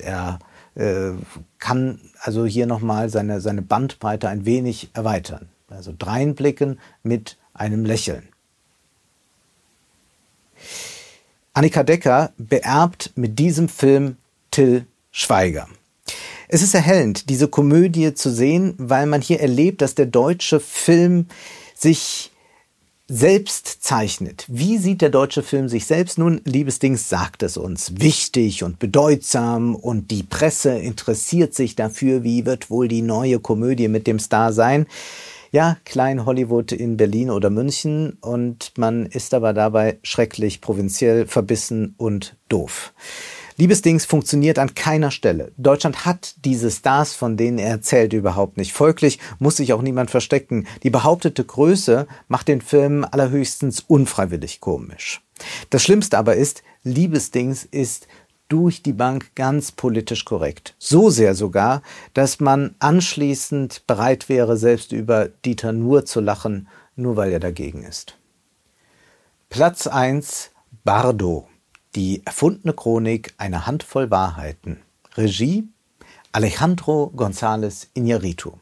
Er 0.01 0.39
äh, 0.73 1.11
kann 1.59 1.99
also 2.19 2.45
hier 2.45 2.65
nochmal 2.65 3.09
seine, 3.09 3.41
seine 3.41 3.61
Bandbreite 3.61 4.27
ein 4.27 4.45
wenig 4.45 4.89
erweitern. 4.93 5.49
Also 5.69 5.93
Dreinblicken 5.97 6.79
mit 7.03 7.37
einem 7.53 7.85
Lächeln. 7.85 8.32
Annika 11.55 11.83
Decker 11.83 12.33
beerbt 12.37 13.11
mit 13.15 13.37
diesem 13.37 13.69
Film 13.69 14.17
Till 14.49 14.87
Schweiger. 15.11 15.67
Es 16.47 16.63
ist 16.63 16.73
erhellend, 16.73 17.29
diese 17.29 17.47
Komödie 17.47 18.15
zu 18.15 18.31
sehen, 18.31 18.73
weil 18.77 19.05
man 19.05 19.21
hier 19.21 19.39
erlebt, 19.39 19.81
dass 19.83 19.93
der 19.93 20.07
deutsche 20.07 20.59
Film 20.59 21.27
sich 21.75 22.31
selbst 23.07 23.83
zeichnet. 23.83 24.45
Wie 24.47 24.79
sieht 24.79 25.01
der 25.01 25.09
deutsche 25.09 25.43
Film 25.43 25.69
sich 25.69 25.85
selbst? 25.85 26.17
Nun, 26.17 26.41
Liebesdings 26.45 27.07
sagt 27.07 27.43
es 27.43 27.57
uns. 27.57 27.99
Wichtig 27.99 28.63
und 28.63 28.79
bedeutsam 28.79 29.75
und 29.75 30.09
die 30.09 30.23
Presse 30.23 30.79
interessiert 30.79 31.53
sich 31.53 31.75
dafür, 31.75 32.23
wie 32.23 32.47
wird 32.47 32.71
wohl 32.71 32.87
die 32.87 33.03
neue 33.03 33.39
Komödie 33.39 33.89
mit 33.89 34.07
dem 34.07 34.17
Star 34.17 34.53
sein 34.53 34.87
ja, 35.53 35.77
Klein 35.85 36.25
Hollywood 36.25 36.71
in 36.71 36.97
Berlin 36.97 37.29
oder 37.29 37.51
München 37.51 38.17
und 38.21 38.75
man 38.75 39.05
ist 39.05 39.35
aber 39.35 39.53
dabei 39.53 39.99
schrecklich 40.01 40.61
provinziell, 40.61 41.27
verbissen 41.27 41.93
und 41.97 42.35
doof. 42.49 42.91
Liebesdings 43.57 44.05
funktioniert 44.05 44.57
an 44.57 44.73
keiner 44.73 45.11
Stelle. 45.11 45.51
Deutschland 45.57 46.05
hat 46.05 46.33
diese 46.43 46.71
Stars, 46.71 47.13
von 47.13 47.37
denen 47.37 47.59
er 47.59 47.69
erzählt, 47.69 48.13
überhaupt 48.13 48.57
nicht. 48.57 48.73
Folglich 48.73 49.19
muss 49.37 49.57
sich 49.57 49.73
auch 49.73 49.83
niemand 49.83 50.09
verstecken. 50.09 50.65
Die 50.81 50.89
behauptete 50.89 51.43
Größe 51.43 52.07
macht 52.27 52.47
den 52.47 52.61
Film 52.61 53.05
allerhöchstens 53.09 53.81
unfreiwillig 53.81 54.59
komisch. 54.59 55.21
Das 55.69 55.83
Schlimmste 55.83 56.17
aber 56.17 56.35
ist, 56.35 56.63
Liebesdings 56.83 57.63
ist 57.63 58.07
durch 58.53 58.83
die 58.83 58.93
Bank 58.93 59.31
ganz 59.33 59.71
politisch 59.71 60.25
korrekt. 60.25 60.75
So 60.77 61.09
sehr 61.09 61.33
sogar, 61.33 61.81
dass 62.13 62.39
man 62.39 62.75
anschließend 62.77 63.87
bereit 63.87 64.29
wäre, 64.29 64.57
selbst 64.57 64.91
über 64.91 65.27
Dieter 65.27 65.71
Nuhr 65.73 66.05
zu 66.05 66.21
lachen, 66.21 66.67
nur 66.95 67.15
weil 67.15 67.31
er 67.31 67.39
dagegen 67.39 67.81
ist. 67.81 68.15
Platz 69.49 69.87
1 69.87 70.51
Bardo, 70.83 71.47
die 71.95 72.23
erfundene 72.25 72.73
Chronik 72.73 73.33
einer 73.39 73.65
Handvoll 73.65 74.11
Wahrheiten. 74.11 74.77
Regie 75.15 75.67
Alejandro 76.31 77.11
González 77.15 77.87
Iñárritu. 77.95 78.53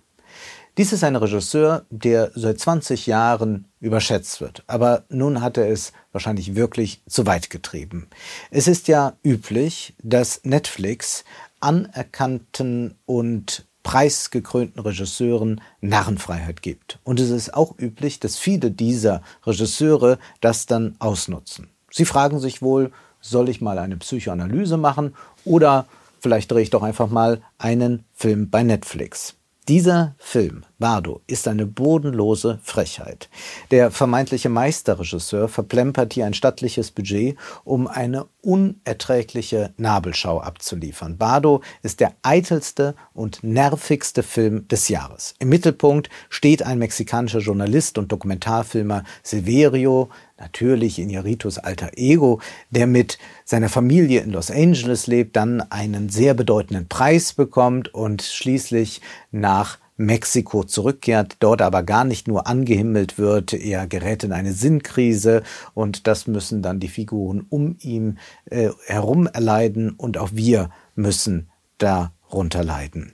Dies 0.82 0.94
ist 0.94 1.04
ein 1.04 1.16
Regisseur, 1.16 1.86
der 1.92 2.32
seit 2.34 2.60
20 2.60 3.06
Jahren 3.06 3.66
überschätzt 3.82 4.42
wird. 4.42 4.64
Aber 4.66 5.04
nun 5.10 5.42
hat 5.42 5.58
er 5.58 5.70
es 5.70 5.94
wahrscheinlich 6.12 6.56
wirklich 6.56 7.04
zu 7.08 7.28
weit 7.28 7.52
getrieben. 7.52 8.08
Es 8.50 8.68
ist 8.68 8.88
ja 8.88 9.14
üblich, 9.22 9.94
dass 10.02 10.42
Netflix 10.44 11.24
anerkannten 11.60 12.96
und 13.06 13.68
preisgekrönten 13.84 14.82
Regisseuren 14.82 15.62
Narrenfreiheit 15.82 16.64
gibt. 16.64 16.98
Und 17.04 17.20
es 17.20 17.30
ist 17.30 17.54
auch 17.54 17.78
üblich, 17.78 18.20
dass 18.20 18.40
viele 18.40 18.72
dieser 18.72 19.22
Regisseure 19.46 20.18
das 20.40 20.66
dann 20.66 20.96
ausnutzen. 20.98 21.70
Sie 21.92 22.06
fragen 22.06 22.40
sich 22.40 22.64
wohl, 22.64 22.92
soll 23.20 23.50
ich 23.50 23.62
mal 23.62 23.78
eine 23.78 23.98
Psychoanalyse 23.98 24.78
machen 24.78 25.14
oder 25.46 25.86
vielleicht 26.20 26.52
drehe 26.52 26.64
ich 26.64 26.72
doch 26.72 26.82
einfach 26.82 27.12
mal 27.12 27.44
einen 27.60 28.04
Film 28.16 28.50
bei 28.50 28.64
Netflix. 28.64 29.36
Dieser 29.68 30.16
Film 30.18 30.64
Bardo 30.80 31.22
ist 31.28 31.48
eine 31.48 31.68
bodenlose 31.68 32.58
Frechheit. 32.64 33.30
Der 33.70 33.92
vermeintliche 33.92 34.50
Meisterregisseur 34.50 35.48
verplempert 35.48 36.14
hier 36.14 36.26
ein 36.26 36.34
stattliches 36.34 36.90
Budget, 36.90 37.38
um 37.64 37.86
eine 37.86 38.26
unerträgliche 38.42 39.72
Nabelschau 39.78 40.42
abzuliefern. 40.42 41.20
Bardo 41.20 41.62
ist 41.84 42.00
der 42.00 42.14
eitelste 42.24 42.96
und 43.14 43.44
nervigste 43.44 44.24
Film 44.24 44.68
des 44.68 44.90
Jahres. 44.90 45.36
Im 45.38 45.50
Mittelpunkt 45.50 46.10
steht 46.30 46.64
ein 46.64 46.80
mexikanischer 46.80 47.40
Journalist 47.40 48.00
und 48.00 48.12
Dokumentarfilmer 48.12 49.04
Severio, 49.22 50.10
natürlich 50.42 51.00
in 51.00 51.10
Iñárritus 51.10 51.60
alter 51.60 51.92
Ego, 51.96 52.42
der 52.72 52.88
mit 52.88 53.18
seiner 53.46 53.70
Familie 53.70 54.22
in 54.22 54.32
Los 54.32 54.52
Angeles 54.52 55.08
lebt, 55.08 55.36
dann 55.36 55.62
einen 55.62 56.10
sehr 56.10 56.34
bedeutenden 56.34 56.88
Preis 56.88 57.34
bekommt 57.34 57.94
und 57.94 58.22
schließlich 58.22 59.02
nach 59.32 59.78
Mexiko 59.98 60.64
zurückkehrt, 60.64 61.38
dort 61.40 61.62
aber 61.62 61.84
gar 61.84 62.04
nicht 62.04 62.28
nur 62.28 62.48
angehimmelt 62.48 63.20
wird, 63.20 63.54
er 63.54 63.86
gerät 63.86 64.24
in 64.24 64.32
eine 64.32 64.54
Sinnkrise 64.54 65.44
und 65.76 66.08
das 66.08 66.26
müssen 66.26 66.64
dann 66.64 66.80
die 66.80 66.88
Figuren 66.88 67.46
um 67.50 67.76
ihn 67.80 68.18
äh, 68.46 68.70
herum 68.88 69.28
erleiden 69.28 69.92
und 69.92 70.18
auch 70.18 70.30
wir 70.34 70.72
müssen 70.96 71.52
darunter 71.78 72.64
leiden. 72.64 73.14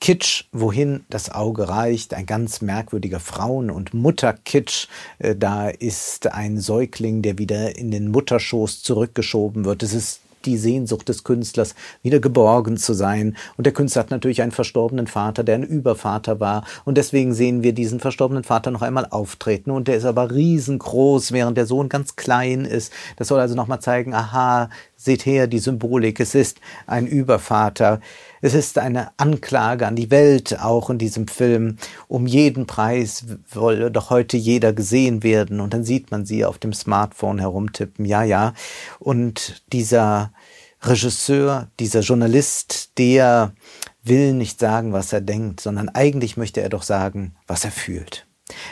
Kitsch, 0.00 0.44
wohin 0.52 1.04
das 1.08 1.30
Auge 1.30 1.68
reicht, 1.68 2.14
ein 2.14 2.26
ganz 2.26 2.60
merkwürdiger 2.60 3.18
Frauen- 3.18 3.70
und 3.70 3.94
Mutterkitsch. 3.94 4.88
Äh, 5.18 5.34
da 5.36 5.68
ist 5.68 6.26
ein 6.32 6.60
Säugling, 6.60 7.22
der 7.22 7.38
wieder 7.38 7.76
in 7.76 7.90
den 7.90 8.10
Mutterschoß 8.10 8.82
zurückgeschoben 8.82 9.64
wird. 9.64 9.82
Es 9.82 9.94
ist 9.94 10.20
die 10.46 10.56
Sehnsucht 10.56 11.08
des 11.08 11.24
Künstlers, 11.24 11.74
wieder 12.02 12.20
geborgen 12.20 12.76
zu 12.76 12.94
sein. 12.94 13.36
Und 13.56 13.66
der 13.66 13.72
Künstler 13.72 14.02
hat 14.02 14.10
natürlich 14.10 14.42
einen 14.42 14.52
verstorbenen 14.52 15.06
Vater, 15.06 15.44
der 15.44 15.56
ein 15.56 15.64
Übervater 15.64 16.40
war. 16.40 16.64
Und 16.84 16.96
deswegen 16.96 17.34
sehen 17.34 17.62
wir 17.62 17.72
diesen 17.72 18.00
verstorbenen 18.00 18.44
Vater 18.44 18.70
noch 18.70 18.82
einmal 18.82 19.06
auftreten. 19.10 19.70
Und 19.70 19.88
der 19.88 19.96
ist 19.96 20.04
aber 20.04 20.30
riesengroß, 20.30 21.32
während 21.32 21.58
der 21.58 21.66
Sohn 21.66 21.88
ganz 21.88 22.16
klein 22.16 22.64
ist. 22.64 22.92
Das 23.16 23.28
soll 23.28 23.40
also 23.40 23.54
nochmal 23.54 23.80
zeigen, 23.80 24.14
aha, 24.14 24.70
seht 24.96 25.26
her, 25.26 25.46
die 25.46 25.58
Symbolik. 25.58 26.20
Es 26.20 26.34
ist 26.34 26.60
ein 26.86 27.06
Übervater. 27.06 28.00
Es 28.40 28.54
ist 28.54 28.78
eine 28.78 29.10
Anklage 29.18 29.86
an 29.86 29.96
die 29.96 30.10
Welt, 30.10 30.58
auch 30.60 30.90
in 30.90 30.98
diesem 30.98 31.28
Film. 31.28 31.76
Um 32.08 32.26
jeden 32.26 32.66
Preis 32.66 33.26
wolle 33.50 33.90
doch 33.90 34.10
heute 34.10 34.36
jeder 34.36 34.72
gesehen 34.72 35.22
werden. 35.22 35.60
Und 35.60 35.74
dann 35.74 35.84
sieht 35.84 36.10
man 36.10 36.26
sie 36.26 36.44
auf 36.44 36.58
dem 36.58 36.72
Smartphone 36.72 37.38
herumtippen. 37.38 38.04
Ja, 38.04 38.22
ja. 38.22 38.54
Und 38.98 39.62
dieser 39.72 40.32
Regisseur, 40.82 41.68
dieser 41.80 42.00
Journalist, 42.00 42.98
der 42.98 43.52
will 44.04 44.32
nicht 44.32 44.60
sagen, 44.60 44.92
was 44.92 45.12
er 45.12 45.20
denkt, 45.20 45.60
sondern 45.60 45.88
eigentlich 45.88 46.36
möchte 46.36 46.60
er 46.60 46.68
doch 46.68 46.82
sagen, 46.82 47.34
was 47.46 47.64
er 47.64 47.72
fühlt. 47.72 48.25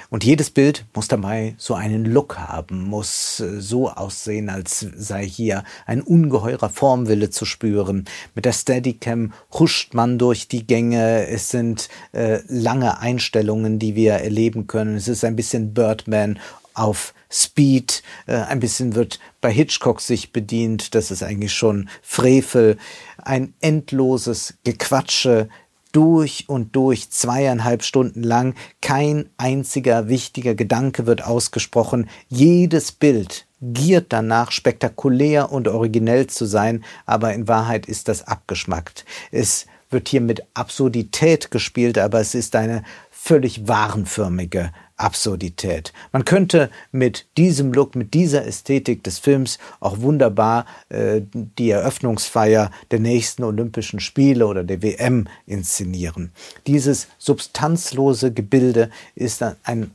Und 0.09 0.23
jedes 0.23 0.51
Bild 0.51 0.85
muss 0.95 1.09
dabei 1.09 1.55
so 1.59 1.75
einen 1.75 2.05
Look 2.05 2.39
haben, 2.39 2.85
muss 2.85 3.41
äh, 3.41 3.61
so 3.61 3.91
aussehen, 3.91 4.49
als 4.49 4.87
sei 4.97 5.27
hier 5.27 5.65
ein 5.87 6.01
ungeheurer 6.01 6.71
Formwille 6.71 7.31
zu 7.31 7.45
spüren. 7.45 8.05
Mit 8.35 8.45
der 8.45 8.53
Steadicam 8.53 9.33
huscht 9.53 9.95
man 9.95 10.19
durch 10.19 10.47
die 10.47 10.67
Gänge. 10.67 11.27
Es 11.27 11.51
sind 11.51 11.89
äh, 12.13 12.41
lange 12.47 13.01
Einstellungen, 13.01 13.81
die 13.81 13.97
wir 13.97 14.15
erleben 14.15 14.69
können. 14.69 14.95
Es 14.95 15.09
ist 15.09 15.25
ein 15.25 15.37
bisschen 15.37 15.75
Birdman 15.75 16.39
auf 16.75 17.15
Speed. 17.31 18.03
Äh, 18.27 18.37
ein 18.37 18.61
bisschen 18.61 18.95
wird 18.95 19.19
bei 19.41 19.51
Hitchcock 19.51 20.01
sich 20.01 20.33
bedient. 20.33 20.95
Das 20.95 21.11
ist 21.11 21.23
eigentlich 21.23 21.53
schon 21.53 21.89
Frevel. 22.03 22.79
Ein 23.19 23.55
endloses 23.61 24.55
Gequatsche 24.65 25.49
durch 25.95 26.49
und 26.49 26.77
durch 26.77 27.11
zweieinhalb 27.11 27.85
Stunden 27.85 28.23
lang. 28.23 28.55
Kein 28.83 29.31
einziger 29.39 30.09
wichtiger 30.09 30.55
Gedanke 30.55 31.07
wird 31.07 31.25
ausgesprochen. 31.25 32.11
Jedes 32.29 32.93
Bild 32.93 33.47
giert 33.61 34.07
danach, 34.13 34.51
spektakulär 34.51 35.51
und 35.53 35.69
originell 35.69 36.27
zu 36.27 36.45
sein, 36.45 36.85
aber 37.07 37.33
in 37.33 37.49
Wahrheit 37.49 37.87
ist 37.87 38.09
das 38.09 38.27
abgeschmackt. 38.27 39.05
Es 39.31 39.67
wird 39.91 40.09
hier 40.09 40.21
mit 40.21 40.45
Absurdität 40.55 41.51
gespielt, 41.51 41.97
aber 41.97 42.21
es 42.21 42.35
ist 42.35 42.57
eine 42.57 42.83
völlig 43.11 43.69
warenförmige 43.69 44.71
Absurdität. 44.97 45.93
Man 46.13 46.25
könnte 46.25 46.71
mit 46.93 47.27
diesem 47.37 47.73
Look, 47.73 47.97
mit 47.97 48.15
dieser 48.15 48.47
Ästhetik 48.47 49.03
des 49.03 49.19
Films 49.19 49.59
auch 49.81 50.01
wunderbar 50.01 50.67
äh, 50.89 51.21
die 51.33 51.71
Eröffnungsfeier 51.71 52.71
der 52.91 53.01
nächsten 53.01 53.45
Olympischen 53.45 54.01
Spiele 54.01 54.47
oder 54.47 54.63
der 54.63 54.83
WM 54.83 55.29
inszenieren. 55.47 56.33
Dieses 56.67 57.09
substanzlose 57.19 58.33
Gebilde 58.33 58.91
ist 59.15 59.43
ein 59.43 59.91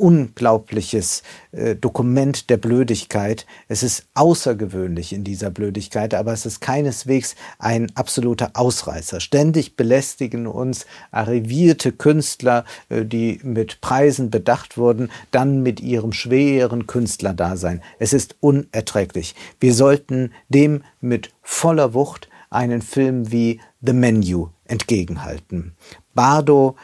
unglaubliches 0.00 1.22
äh, 1.52 1.76
Dokument 1.76 2.48
der 2.48 2.56
Blödigkeit. 2.56 3.46
Es 3.68 3.82
ist 3.82 4.06
außergewöhnlich 4.14 5.12
in 5.12 5.24
dieser 5.24 5.50
Blödigkeit, 5.50 6.14
aber 6.14 6.32
es 6.32 6.46
ist 6.46 6.60
keineswegs 6.60 7.36
ein 7.58 7.92
absoluter 7.94 8.52
Ausreißer. 8.54 9.20
Ständig 9.20 9.76
belästigen 9.76 10.46
uns 10.46 10.86
arrivierte 11.10 11.92
Künstler, 11.92 12.64
äh, 12.88 13.04
die 13.04 13.40
mit 13.42 13.80
Preisen 13.80 14.30
bedacht 14.30 14.78
wurden, 14.78 15.10
dann 15.30 15.62
mit 15.62 15.80
ihrem 15.80 16.12
schweren 16.12 16.86
Künstlerdasein. 16.86 17.82
Es 17.98 18.12
ist 18.12 18.36
unerträglich. 18.40 19.34
Wir 19.60 19.74
sollten 19.74 20.32
dem 20.48 20.82
mit 21.00 21.30
voller 21.42 21.94
Wucht 21.94 22.28
einen 22.48 22.82
Film 22.82 23.30
wie 23.30 23.60
The 23.82 23.92
Menu 23.92 24.48
entgegenhalten. 24.64 25.74
Bardo 26.14 26.76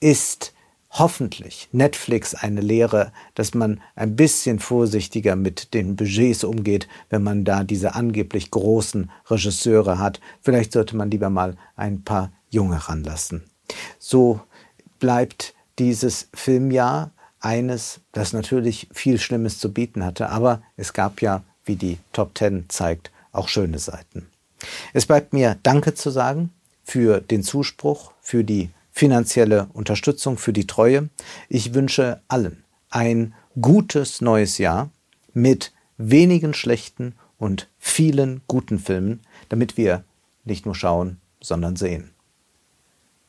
ist 0.00 0.54
hoffentlich 0.90 1.68
Netflix 1.72 2.34
eine 2.34 2.60
Lehre, 2.60 3.12
dass 3.34 3.54
man 3.54 3.80
ein 3.94 4.16
bisschen 4.16 4.58
vorsichtiger 4.58 5.36
mit 5.36 5.72
den 5.72 5.96
Budgets 5.96 6.44
umgeht, 6.44 6.88
wenn 7.08 7.22
man 7.22 7.44
da 7.44 7.64
diese 7.64 7.94
angeblich 7.94 8.50
großen 8.50 9.10
Regisseure 9.28 9.98
hat. 9.98 10.20
Vielleicht 10.42 10.72
sollte 10.72 10.96
man 10.96 11.10
lieber 11.10 11.30
mal 11.30 11.56
ein 11.76 12.02
paar 12.02 12.32
Junge 12.50 12.88
ranlassen. 12.88 13.44
So 13.98 14.40
bleibt 14.98 15.54
dieses 15.78 16.28
Filmjahr 16.34 17.12
eines, 17.38 18.00
das 18.12 18.32
natürlich 18.32 18.88
viel 18.92 19.18
Schlimmes 19.18 19.58
zu 19.58 19.72
bieten 19.72 20.04
hatte, 20.04 20.28
aber 20.28 20.62
es 20.76 20.92
gab 20.92 21.22
ja, 21.22 21.42
wie 21.64 21.76
die 21.76 21.98
Top 22.12 22.34
Ten 22.34 22.66
zeigt, 22.68 23.10
auch 23.32 23.48
schöne 23.48 23.78
Seiten. 23.78 24.28
Es 24.92 25.06
bleibt 25.06 25.32
mir 25.32 25.56
Danke 25.62 25.94
zu 25.94 26.10
sagen 26.10 26.50
für 26.82 27.20
den 27.20 27.42
Zuspruch, 27.42 28.12
für 28.20 28.44
die 28.44 28.70
finanzielle 28.92 29.68
Unterstützung 29.72 30.38
für 30.38 30.52
die 30.52 30.66
Treue. 30.66 31.08
Ich 31.48 31.74
wünsche 31.74 32.22
allen 32.28 32.64
ein 32.90 33.34
gutes 33.60 34.20
neues 34.20 34.58
Jahr 34.58 34.90
mit 35.32 35.72
wenigen 35.96 36.54
schlechten 36.54 37.14
und 37.38 37.68
vielen 37.78 38.42
guten 38.48 38.78
Filmen, 38.78 39.20
damit 39.48 39.76
wir 39.76 40.04
nicht 40.44 40.66
nur 40.66 40.74
schauen, 40.74 41.20
sondern 41.40 41.76
sehen. 41.76 42.10